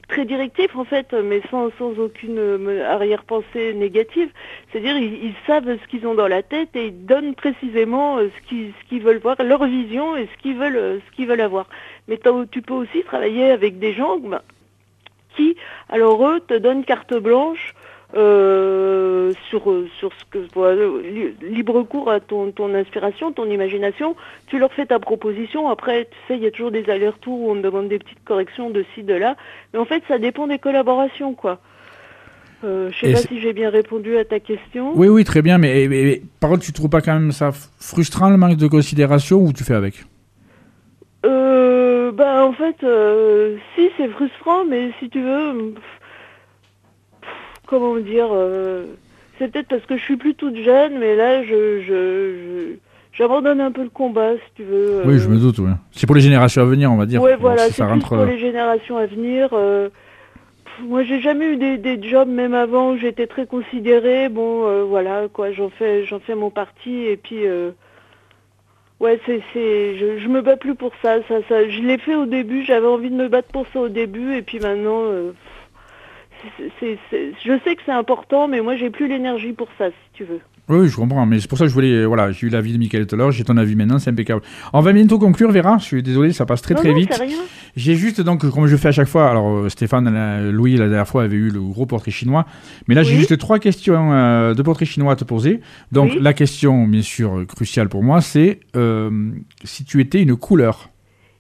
très 0.08 0.26
directif 0.26 0.76
en 0.76 0.84
fait, 0.84 1.14
mais 1.14 1.42
sans, 1.50 1.70
sans 1.78 1.98
aucune 2.00 2.38
euh, 2.38 2.90
arrière-pensée 2.90 3.74
négative. 3.74 4.30
C'est-à-dire 4.72 4.98
ils, 4.98 5.34
savent 5.48 5.78
ce 5.82 5.88
qu'ils 5.88 6.06
ont 6.08 6.16
dans 6.16 6.28
la 6.28 6.44
tête 6.44 6.76
et 6.76 6.88
ils 6.88 7.06
donnent 7.06 7.36
précisément 7.36 8.18
euh, 8.18 8.30
ce 8.36 8.50
qu'ils 8.50 8.74
ce 8.90 9.00
veulent 9.00 9.20
voir, 9.20 9.36
leur 9.44 9.66
vision 9.66 10.16
et 10.16 10.28
ce 10.28 10.42
qu'ils 10.42 10.58
veulent 10.58 10.76
euh, 10.78 11.00
veulent 11.20 11.42
avoir. 11.42 11.68
Mais 12.08 12.20
tu 12.52 12.62
peux 12.62 12.74
aussi 12.74 13.04
travailler 13.04 13.52
avec 13.52 13.80
des 13.80 13.94
gens 13.94 14.18
ben, 14.18 14.42
qui, 15.36 15.56
alors 15.90 16.28
eux, 16.28 16.40
te 16.42 16.54
donnent 16.54 16.84
carte 16.84 17.16
blanche 17.16 17.74
euh, 18.16 19.32
sur 19.50 19.64
sur 20.00 20.12
ce 20.14 20.24
que 20.30 20.40
voilà, 20.54 20.84
li- 21.04 21.34
libre 21.42 21.82
cours 21.84 22.12
à 22.12 22.20
ton 22.20 22.52
ton 22.52 22.74
inspiration, 22.76 23.32
ton 23.32 23.46
imagination. 23.50 24.16
Tu 24.48 24.60
leur 24.60 24.72
fais 24.74 24.86
ta 24.86 25.00
proposition. 25.00 25.70
Après, 25.70 26.06
tu 26.06 26.18
sais, 26.28 26.38
il 26.38 26.44
y 26.44 26.48
a 26.48 26.52
toujours 26.52 26.72
des 26.72 26.90
allers-retours 26.90 27.40
où 27.42 27.52
on 27.52 27.56
te 27.56 27.62
demande 27.62 27.88
des 27.90 28.00
petites 28.00 28.24
corrections 28.24 28.70
de 28.70 28.86
ci 28.94 29.04
de 29.04 29.14
là. 29.14 29.36
Mais 29.74 29.80
en 29.80 29.86
fait, 29.86 30.04
ça 30.08 30.18
dépend 30.20 30.48
des 30.48 30.60
collaborations, 30.60 31.34
quoi. 31.34 31.60
Euh, 32.64 32.92
je 32.92 33.00
sais 33.00 33.10
Et 33.10 33.14
pas 33.14 33.20
si 33.20 33.42
j'ai 33.42 33.52
bien 33.52 33.70
répondu 33.70 34.16
à 34.18 34.24
ta 34.26 34.40
question. 34.40 34.92
Oui, 34.96 35.08
oui, 35.10 35.24
très 35.26 35.42
bien, 35.42 35.58
mais, 35.58 35.88
mais- 35.90 36.04
mais 36.04 36.22
par 36.40 36.50
contre, 36.52 36.64
tu 36.64 36.72
trouves 36.72 36.90
pas 36.90 37.02
quand 37.02 37.14
même 37.14 37.32
ça 37.34 37.52
frustrant 37.80 38.30
le 38.30 38.38
manque 38.38 38.56
de 38.58 38.68
considération 38.68 39.40
ou 39.42 39.52
tu 39.52 39.64
fais 39.66 39.74
avec? 39.74 40.06
Euh, 41.26 42.12
bah 42.12 42.46
en 42.46 42.54
fait, 42.54 42.76
euh, 42.84 43.58
si 43.76 43.90
c'est 43.98 44.08
frustrant, 44.10 44.66
mais 44.66 44.92
si 45.00 45.10
tu 45.10 45.22
veux, 45.22 45.74
comment 47.74 47.98
dire, 47.98 48.28
euh, 48.32 48.86
c'est 49.40 49.52
peut-être 49.52 49.68
parce 49.68 49.84
que 49.86 49.98
je 49.98 50.04
suis 50.04 50.18
plus 50.18 50.36
toute 50.36 50.56
jeune, 50.58 51.00
mais 51.00 51.16
là 51.16 51.44
je, 51.44 51.82
je, 51.82 51.88
je- 51.88 52.74
j'abandonne 53.14 53.60
un 53.62 53.72
peu 53.72 53.82
le 53.84 53.90
combat, 53.90 54.34
si 54.36 54.52
tu 54.58 54.64
veux. 54.64 55.02
Oui, 55.06 55.16
euh. 55.16 55.18
je 55.18 55.28
me 55.28 55.38
doute. 55.38 55.56
C'est 55.92 56.06
pour 56.06 56.16
les 56.16 56.22
générations 56.22 56.62
à 56.62 56.66
venir, 56.66 56.92
on 56.92 56.98
va 56.98 57.08
dire. 57.08 57.20
Bon, 57.20 57.36
voilà, 57.40 57.70
c'est 57.70 57.84
rentre. 57.84 58.10
pour 58.16 58.26
les 58.26 58.38
générations 58.38 58.98
à 58.98 59.08
venir. 59.08 59.50
euh, 59.54 59.90
pff, 60.66 60.86
moi, 60.88 61.02
j'ai 61.04 61.20
jamais 61.20 61.48
eu 61.48 61.58
des, 61.58 61.78
des 61.78 62.02
jobs, 62.08 62.30
même 62.30 62.54
avant, 62.54 62.92
où 62.92 62.98
j'étais 62.98 63.26
très 63.28 63.48
considérée. 63.48 64.30
Bon, 64.30 64.68
euh, 64.68 64.84
voilà, 64.84 65.24
quoi, 65.34 65.52
j'en 65.52 65.70
fais, 65.70 66.06
j'en 66.06 66.20
fais 66.20 66.36
mon 66.36 66.52
parti, 66.52 67.06
et 67.06 67.18
puis, 67.18 67.46
euh, 67.48 67.72
ouais, 69.00 69.20
c'est, 69.26 69.42
c'est, 69.54 69.98
je, 69.98 70.20
je 70.20 70.28
me 70.28 70.42
bats 70.42 70.58
plus 70.58 70.76
pour 70.76 70.92
ça. 71.02 71.18
Ça, 71.28 71.36
ça, 71.50 71.68
je 71.68 71.82
l'ai 71.82 71.98
fait 71.98 72.16
au 72.16 72.26
début. 72.28 72.64
J'avais 72.64 72.88
envie 72.88 73.10
de 73.10 73.16
me 73.16 73.28
battre 73.30 73.50
pour 73.52 73.66
ça 73.74 73.80
au 73.80 73.90
début, 73.90 74.36
et 74.36 74.42
puis 74.44 74.60
maintenant, 74.60 75.02
euh, 75.04 75.32
pff, 75.32 75.53
c'est, 76.58 76.72
c'est- 76.80 77.00
c'est- 77.10 77.32
je 77.46 77.60
sais 77.64 77.76
que 77.76 77.82
c'est 77.86 77.92
important, 77.92 78.48
mais 78.48 78.62
moi, 78.62 78.76
j'ai 78.76 78.90
plus 78.90 79.08
l'énergie 79.08 79.54
pour 79.54 79.68
ça, 79.78 79.90
si 79.90 79.96
tu 80.14 80.24
veux. 80.24 80.40
Oui, 80.70 80.88
je 80.88 80.96
comprends, 80.96 81.26
mais 81.26 81.42
c'est 81.42 81.50
pour 81.50 81.58
ça 81.58 81.66
que 81.66 81.70
je 81.70 81.74
voulais. 81.74 82.06
Voilà, 82.06 82.32
j'ai 82.32 82.48
eu 82.48 82.50
l'avis 82.50 82.72
de 82.72 82.78
Michael 82.78 83.06
tout 83.06 83.16
à 83.16 83.18
l'heure, 83.18 83.32
j'ai 83.32 83.44
ton 83.44 83.58
avis 83.58 83.76
maintenant, 83.76 84.00
c'est 84.00 84.12
impeccable. 84.12 84.42
On 84.72 84.80
va 84.80 84.94
bientôt 84.94 85.20
conclure, 85.20 85.52
Vera. 85.52 85.78
Je 85.78 85.84
suis 85.84 86.02
désolé, 86.04 86.32
ça 86.32 86.46
passe 86.46 86.62
très 86.62 86.74
non, 86.74 86.80
très 86.80 86.92
non, 86.92 86.96
vite. 87.00 87.14
rien. 87.14 87.38
J'ai 87.76 87.96
juste 87.96 88.22
donc, 88.22 88.50
comme 88.50 88.68
je 88.68 88.78
fais 88.78 88.88
à 88.88 88.92
chaque 88.94 89.10
fois, 89.10 89.30
alors 89.30 89.50
euh, 89.50 89.68
Stéphane, 89.70 90.10
la- 90.14 90.52
Louis, 90.52 90.78
la 90.78 90.88
dernière 90.88 91.08
fois 91.08 91.24
avait 91.24 91.36
eu 91.36 91.50
le 91.50 91.60
gros 91.60 91.86
portrait 91.86 92.12
chinois, 92.12 92.46
mais 92.88 92.96
là 92.96 93.04
j'ai 93.04 93.16
juste 93.18 93.38
trois 93.38 93.60
questions 93.60 94.14
euh, 94.14 94.54
de 94.54 94.62
portrait 94.62 94.86
chinois 94.86 95.12
à 95.12 95.16
te 95.18 95.26
poser. 95.26 95.60
Donc 95.92 96.12
Oui. 96.14 96.20
la 96.22 96.32
question, 96.34 96.88
bien 96.88 97.02
sûr, 97.02 97.46
cruciale 97.46 97.90
pour 97.90 98.02
moi, 98.02 98.22
c'est 98.22 98.62
euh, 98.78 99.10
si 99.66 99.84
tu 99.84 100.00
étais 100.00 100.22
une 100.22 100.38
couleur. 100.38 100.90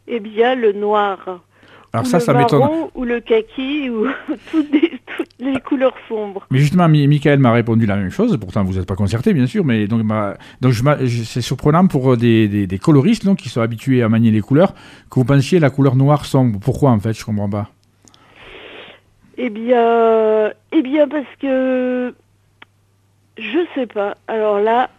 Eh 0.10 0.20
bien, 0.20 0.54
le 0.56 0.74
noir. 0.74 1.44
Alors 1.94 2.06
ou 2.06 2.10
ça, 2.10 2.18
le 2.18 2.24
ça 2.24 2.34
m'étonne. 2.34 2.60
marron, 2.60 2.90
ou 2.96 3.04
le 3.04 3.20
kaki, 3.20 3.90
ou 3.92 4.08
toutes, 4.52 4.72
des- 4.72 5.00
toutes 5.16 5.30
les 5.40 5.60
couleurs 5.62 5.94
sombres. 6.10 6.48
Mais 6.50 6.58
justement, 6.58 6.90
Mi- 6.90 7.08
Michael 7.08 7.38
m'a 7.40 7.52
répondu 7.52 7.86
la 7.86 7.96
même 7.96 8.10
chose. 8.10 8.36
Pourtant, 8.38 8.64
vous 8.64 8.74
n'êtes 8.74 8.88
pas 8.88 8.96
concerté, 8.96 9.32
bien 9.34 9.46
sûr. 9.46 9.64
Mais 9.64 9.86
donc, 9.88 10.04
ma- 10.04 10.34
donc 10.60 10.74
c'est 11.06 11.42
surprenant 11.42 11.86
pour 11.86 12.14
euh, 12.14 12.18
des, 12.18 12.48
des- 12.48 12.66
des 12.66 12.80
coloristes 12.80 13.26
donc, 13.26 13.38
qui 13.38 13.50
sont 13.50 13.62
habitués 13.62 14.02
à 14.02 14.10
manier 14.10 14.32
les 14.32 14.42
couleurs 14.42 14.74
que 14.74 15.16
vous 15.20 15.26
pensiez 15.26 15.60
la 15.60 15.70
couleur 15.70 15.96
noire 15.96 16.26
sombre. 16.26 16.60
Pourquoi 16.60 16.90
en 16.90 17.00
fait? 17.00 17.14
Je 17.14 17.24
comprends 17.24 17.50
pas. 17.50 17.70
Eh 19.38 19.50
bien, 19.50 20.52
eh 20.72 20.82
bien 20.82 21.08
parce 21.08 21.26
que 21.40 22.14
je 23.38 23.60
sais 23.76 23.88
pas. 23.88 24.18
Alors 24.28 24.60
là, 24.60 24.90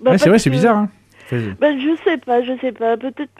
bah, 0.00 0.12
Ouais, 0.12 0.18
c'est 0.18 0.28
vrai, 0.28 0.38
c'est 0.38 0.50
bizarre. 0.50 0.76
Hein 0.76 0.88
Bah, 1.60 1.68
je 1.76 1.96
sais 2.04 2.16
pas, 2.18 2.42
je 2.42 2.52
sais 2.60 2.72
pas. 2.72 2.96
Peut-être 2.96 3.30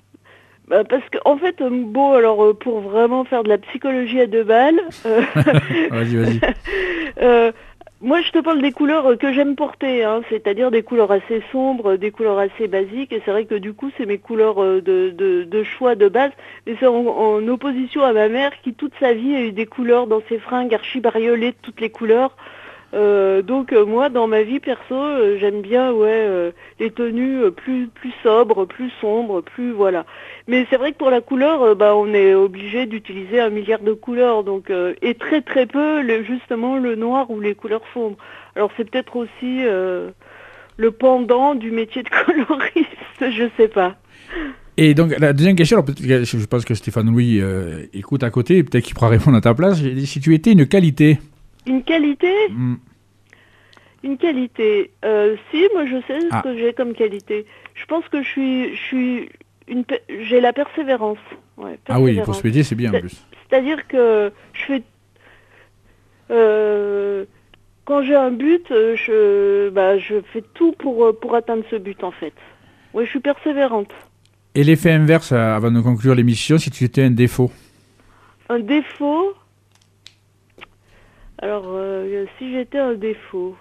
bah, 0.68 0.82
parce 0.82 1.08
que 1.10 1.18
en 1.24 1.36
fait, 1.36 1.62
bon, 1.62 2.14
alors 2.14 2.42
euh, 2.44 2.54
pour 2.54 2.80
vraiment 2.80 3.24
faire 3.24 3.44
de 3.44 3.48
la 3.48 3.58
psychologie 3.58 4.20
à 4.20 4.26
deux 4.26 4.42
balles, 4.42 4.80
euh, 5.06 5.22
vas-y, 5.90 6.16
vas-y. 6.16 6.40
euh, 7.22 7.52
moi 8.00 8.20
je 8.20 8.32
te 8.32 8.40
parle 8.40 8.60
des 8.60 8.72
couleurs 8.72 9.16
que 9.16 9.32
j'aime 9.32 9.54
porter, 9.54 10.02
hein, 10.02 10.22
c'est-à-dire 10.28 10.72
des 10.72 10.82
couleurs 10.82 11.12
assez 11.12 11.40
sombres, 11.52 11.96
des 11.96 12.10
couleurs 12.10 12.38
assez 12.38 12.66
basiques. 12.66 13.12
Et 13.12 13.22
c'est 13.24 13.30
vrai 13.30 13.44
que 13.44 13.54
du 13.54 13.74
coup, 13.74 13.90
c'est 13.96 14.06
mes 14.06 14.18
couleurs 14.18 14.56
de, 14.56 14.80
de, 14.80 15.44
de 15.44 15.62
choix 15.62 15.94
de 15.94 16.08
base. 16.08 16.32
Mais 16.66 16.74
c'est 16.80 16.86
en, 16.88 17.06
en 17.06 17.46
opposition 17.46 18.02
à 18.02 18.12
ma 18.12 18.28
mère 18.28 18.50
qui 18.62 18.74
toute 18.74 18.92
sa 18.98 19.12
vie 19.12 19.36
a 19.36 19.42
eu 19.42 19.52
des 19.52 19.66
couleurs 19.66 20.08
dans 20.08 20.20
ses 20.28 20.38
fringues 20.38 20.74
archi-bariolées 20.74 21.52
de 21.52 21.56
toutes 21.62 21.80
les 21.80 21.90
couleurs. 21.90 22.36
Euh, 22.94 23.42
donc 23.42 23.72
euh, 23.72 23.84
moi 23.84 24.08
dans 24.08 24.28
ma 24.28 24.42
vie 24.42 24.60
perso 24.60 24.94
euh, 24.94 25.36
j'aime 25.40 25.60
bien 25.60 25.90
ouais 25.90 26.52
les 26.78 26.90
tenues 26.90 27.50
plus 27.50 27.88
plus 27.88 28.12
sobres, 28.22 28.64
plus 28.64 28.90
sombres, 29.00 29.40
plus 29.42 29.72
voilà. 29.72 30.06
Mais 30.48 30.64
c'est 30.70 30.76
vrai 30.76 30.92
que 30.92 30.96
pour 30.98 31.10
la 31.10 31.20
couleur 31.20 31.62
euh, 31.62 31.74
bah 31.74 31.94
on 31.96 32.12
est 32.14 32.34
obligé 32.34 32.86
d'utiliser 32.86 33.40
un 33.40 33.50
milliard 33.50 33.80
de 33.80 33.92
couleurs 33.92 34.44
donc 34.44 34.70
euh, 34.70 34.94
et 35.02 35.14
très 35.14 35.42
très 35.42 35.66
peu 35.66 36.02
le- 36.02 36.22
justement 36.22 36.76
le 36.78 36.94
noir 36.94 37.30
ou 37.30 37.40
les 37.40 37.54
couleurs 37.54 37.82
sombres. 37.92 38.16
Alors 38.54 38.70
c'est 38.76 38.88
peut-être 38.88 39.16
aussi 39.16 39.64
euh, 39.64 40.10
le 40.76 40.90
pendant 40.92 41.54
du 41.54 41.70
métier 41.72 42.02
de 42.02 42.08
coloriste, 42.24 43.20
je 43.20 43.48
sais 43.56 43.68
pas. 43.68 43.96
Et 44.78 44.92
donc, 44.92 45.18
la 45.18 45.32
deuxième 45.32 45.56
question, 45.56 45.78
alors, 45.78 45.86
je 45.96 46.44
pense 46.46 46.66
que 46.66 46.74
Stéphane 46.74 47.10
Louis 47.10 47.40
euh, 47.40 47.86
écoute 47.94 48.22
à 48.22 48.28
côté, 48.28 48.62
peut-être 48.62 48.84
qu'il 48.84 48.94
pourra 48.94 49.08
répondre 49.08 49.34
à 49.36 49.40
ta 49.40 49.54
place. 49.54 49.80
Si 50.04 50.20
tu 50.20 50.34
étais 50.34 50.52
une 50.52 50.66
qualité, 50.66 51.16
Une 51.66 51.82
qualité, 51.82 52.30
hmm, 52.50 52.74
Une 54.04 54.18
qualité. 54.18 54.90
Euh, 55.04 55.36
si, 55.50 55.66
moi 55.72 55.86
je 55.86 55.96
sais 56.06 56.18
Ah. 56.30 56.42
ce 56.44 56.48
que 56.50 56.58
j'ai 56.58 56.72
comme 56.74 56.92
qualité. 56.92 57.46
Je 57.74 57.86
pense 57.86 58.06
que 58.08 58.22
je 58.22 58.28
suis, 58.28 58.74
je 58.76 58.80
suis 58.82 59.28
une, 59.68 59.84
pe- 59.84 60.00
j'ai 60.08 60.40
la 60.40 60.52
persévérance. 60.52 61.18
Ouais, 61.56 61.78
ah 61.88 62.00
oui, 62.00 62.20
pour 62.22 62.34
métier, 62.44 62.62
c'est 62.62 62.74
bien 62.74 62.92
en 62.92 63.00
plus. 63.00 63.24
C'est-à-dire 63.48 63.86
que 63.88 64.32
je 64.52 64.62
fais, 64.64 64.82
euh, 66.30 67.24
quand 67.84 68.02
j'ai 68.02 68.14
un 68.16 68.30
but, 68.30 68.70
euh, 68.70 68.96
je, 68.96 69.68
bah, 69.70 69.98
je 69.98 70.16
fais 70.32 70.42
tout 70.54 70.72
pour 70.72 71.04
euh, 71.04 71.12
pour 71.12 71.34
atteindre 71.34 71.64
ce 71.70 71.76
but 71.76 72.02
en 72.04 72.10
fait. 72.10 72.34
Oui, 72.94 73.04
je 73.04 73.10
suis 73.10 73.20
persévérante. 73.20 73.90
Et 74.54 74.64
l'effet 74.64 74.90
inverse, 74.92 75.32
avant 75.32 75.70
de 75.70 75.80
conclure 75.80 76.14
l'émission, 76.14 76.58
si 76.58 76.70
tu 76.70 76.84
étais 76.84 77.02
un 77.02 77.10
défaut 77.10 77.50
Un 78.48 78.60
défaut? 78.60 79.34
Alors, 81.38 81.64
euh, 81.66 82.24
si 82.38 82.50
j'étais 82.52 82.78
un 82.78 82.94
défaut. 82.94 83.56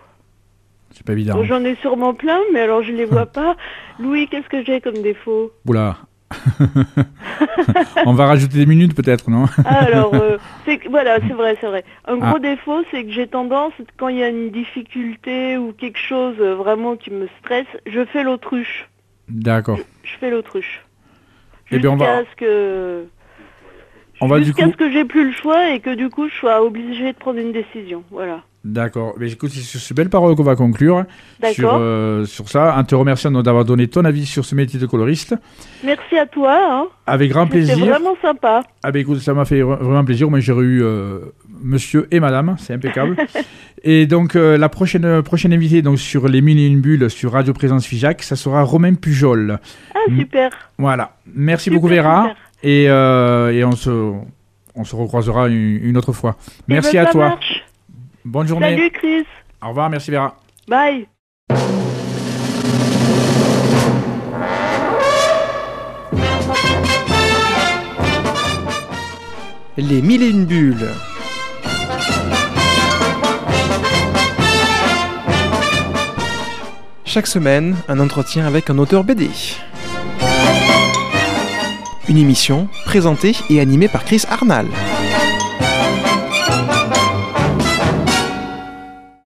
C'est 0.95 1.05
pas 1.05 1.13
évident. 1.13 1.43
J'en 1.43 1.63
ai 1.63 1.75
sûrement 1.75 2.13
plein, 2.13 2.39
mais 2.53 2.61
alors 2.61 2.81
je 2.83 2.91
les 2.91 3.05
vois 3.05 3.25
pas. 3.39 3.55
Louis, 3.99 4.27
qu'est-ce 4.27 4.47
que 4.49 4.63
j'ai 4.63 4.81
comme 4.81 5.01
défaut? 5.01 5.51
Oula. 5.67 5.97
On 8.05 8.13
va 8.13 8.25
rajouter 8.27 8.57
des 8.57 8.65
minutes 8.65 8.95
peut-être, 8.95 9.29
non? 9.29 9.45
Ah, 9.65 9.85
Alors, 9.85 10.13
euh, 10.15 10.37
voilà, 10.89 11.17
c'est 11.27 11.33
vrai, 11.33 11.57
c'est 11.61 11.67
vrai. 11.67 11.83
Un 12.07 12.17
Ah. 12.21 12.29
gros 12.29 12.39
défaut, 12.39 12.83
c'est 12.91 13.03
que 13.03 13.11
j'ai 13.11 13.27
tendance, 13.27 13.73
quand 13.97 14.07
il 14.09 14.17
y 14.17 14.23
a 14.23 14.29
une 14.29 14.49
difficulté 14.51 15.57
ou 15.57 15.71
quelque 15.73 15.99
chose 15.99 16.35
euh, 16.39 16.55
vraiment 16.55 16.95
qui 16.95 17.11
me 17.11 17.27
stresse, 17.39 17.67
je 17.85 18.05
fais 18.05 18.23
l'autruche. 18.23 18.89
D'accord. 19.29 19.79
Je 20.03 20.13
fais 20.19 20.29
l'autruche. 20.29 20.81
Eh 21.71 21.79
bien, 21.79 21.91
on 21.91 21.95
va- 21.97 22.19
Jusqu'à 22.19 22.31
ce 22.31 22.35
que... 22.37 23.05
On 24.21 24.27
va 24.27 24.39
du 24.39 24.45
Jusqu'à 24.45 24.65
coup. 24.65 24.71
ce 24.71 24.77
que 24.77 24.91
j'ai 24.91 25.03
plus 25.05 25.25
le 25.27 25.33
choix 25.33 25.71
et 25.71 25.79
que 25.79 25.93
du 25.93 26.09
coup 26.09 26.27
je 26.29 26.33
sois 26.35 26.63
obligée 26.63 27.11
de 27.13 27.17
prendre 27.17 27.39
une 27.39 27.51
décision. 27.51 28.03
Voilà. 28.11 28.41
D'accord. 28.63 29.13
Mais 29.19 29.31
écoute, 29.31 29.51
c'est 29.53 29.59
sur 29.61 29.79
ces 29.79 29.93
belles 29.93 30.09
paroles 30.09 30.35
qu'on 30.35 30.41
va 30.41 30.55
conclure. 30.55 31.03
Sur, 31.53 31.75
euh, 31.75 32.25
sur 32.25 32.49
ça, 32.49 32.75
en 32.75 32.83
te 32.83 32.95
remerciant 32.95 33.29
d'avoir 33.29 33.63
donné 33.63 33.87
ton 33.87 34.03
avis 34.05 34.25
sur 34.25 34.43
ce 34.43 34.55
métier 34.55 34.79
de 34.79 34.87
coloriste. 34.87 35.35
Merci 35.83 36.17
à 36.17 36.25
toi. 36.25 36.57
Hein. 36.59 36.85
Avec 37.05 37.29
grand 37.29 37.43
C'était 37.45 37.57
plaisir. 37.59 37.85
vraiment 37.85 38.15
sympa. 38.23 38.63
Ah 38.81 38.91
ben 38.91 38.99
écoute, 39.01 39.19
ça 39.19 39.35
m'a 39.35 39.45
fait 39.45 39.61
vra- 39.61 39.77
vraiment 39.77 40.03
plaisir. 40.03 40.31
Moi, 40.31 40.39
j'ai 40.39 40.51
eu 40.53 40.81
euh, 40.81 41.19
monsieur 41.61 42.07
et 42.09 42.19
madame, 42.19 42.55
c'est 42.57 42.73
impeccable. 42.73 43.15
et 43.83 44.07
donc, 44.07 44.35
euh, 44.35 44.57
la 44.57 44.67
prochaine, 44.69 45.21
prochaine 45.21 45.53
invitée 45.53 45.83
donc, 45.83 45.99
sur 45.99 46.27
les 46.27 46.41
mille 46.41 46.57
et 46.59 46.65
une 46.65 46.81
bulles 46.81 47.07
sur 47.11 47.33
Radio 47.33 47.53
Présence 47.53 47.85
Figeac, 47.85 48.23
ça 48.23 48.35
sera 48.35 48.63
Romain 48.63 48.95
Pujol. 48.95 49.59
Ah, 49.93 49.99
super. 50.17 50.49
Voilà. 50.79 51.11
Merci 51.35 51.65
Super, 51.65 51.75
beaucoup, 51.81 51.93
Vera. 51.93 52.21
super. 52.29 52.35
Et, 52.67 52.89
euh, 52.89 53.53
et 53.53 53.63
on, 53.63 53.73
se, 53.73 54.11
on 54.73 54.83
se 54.83 54.95
recroisera 54.95 55.47
une, 55.49 55.79
une 55.83 55.97
autre 55.97 56.13
fois. 56.13 56.35
Eh 56.41 56.73
Merci 56.73 56.93
ben, 56.93 57.03
à 57.03 57.05
ça 57.05 57.11
toi. 57.11 57.29
marche. 57.29 57.63
Bonne 58.25 58.47
journée. 58.47 58.71
Salut 58.75 58.89
Chris. 58.89 59.25
Au 59.63 59.67
revoir, 59.69 59.87
merci 59.91 60.09
Vera. 60.09 60.35
Bye. 60.67 61.07
Les 69.77 70.01
mille 70.01 70.23
et 70.23 70.29
une 70.29 70.45
bulles. 70.45 70.87
Chaque 77.03 77.27
semaine, 77.27 77.75
un 77.87 77.99
entretien 77.99 78.45
avec 78.45 78.69
un 78.69 78.77
auteur 78.77 79.03
BD. 79.03 79.29
Une 82.07 82.17
émission 82.17 82.67
présentée 82.85 83.35
et 83.49 83.59
animée 83.59 83.87
par 83.87 84.05
Chris 84.05 84.23
Arnal. 84.29 84.67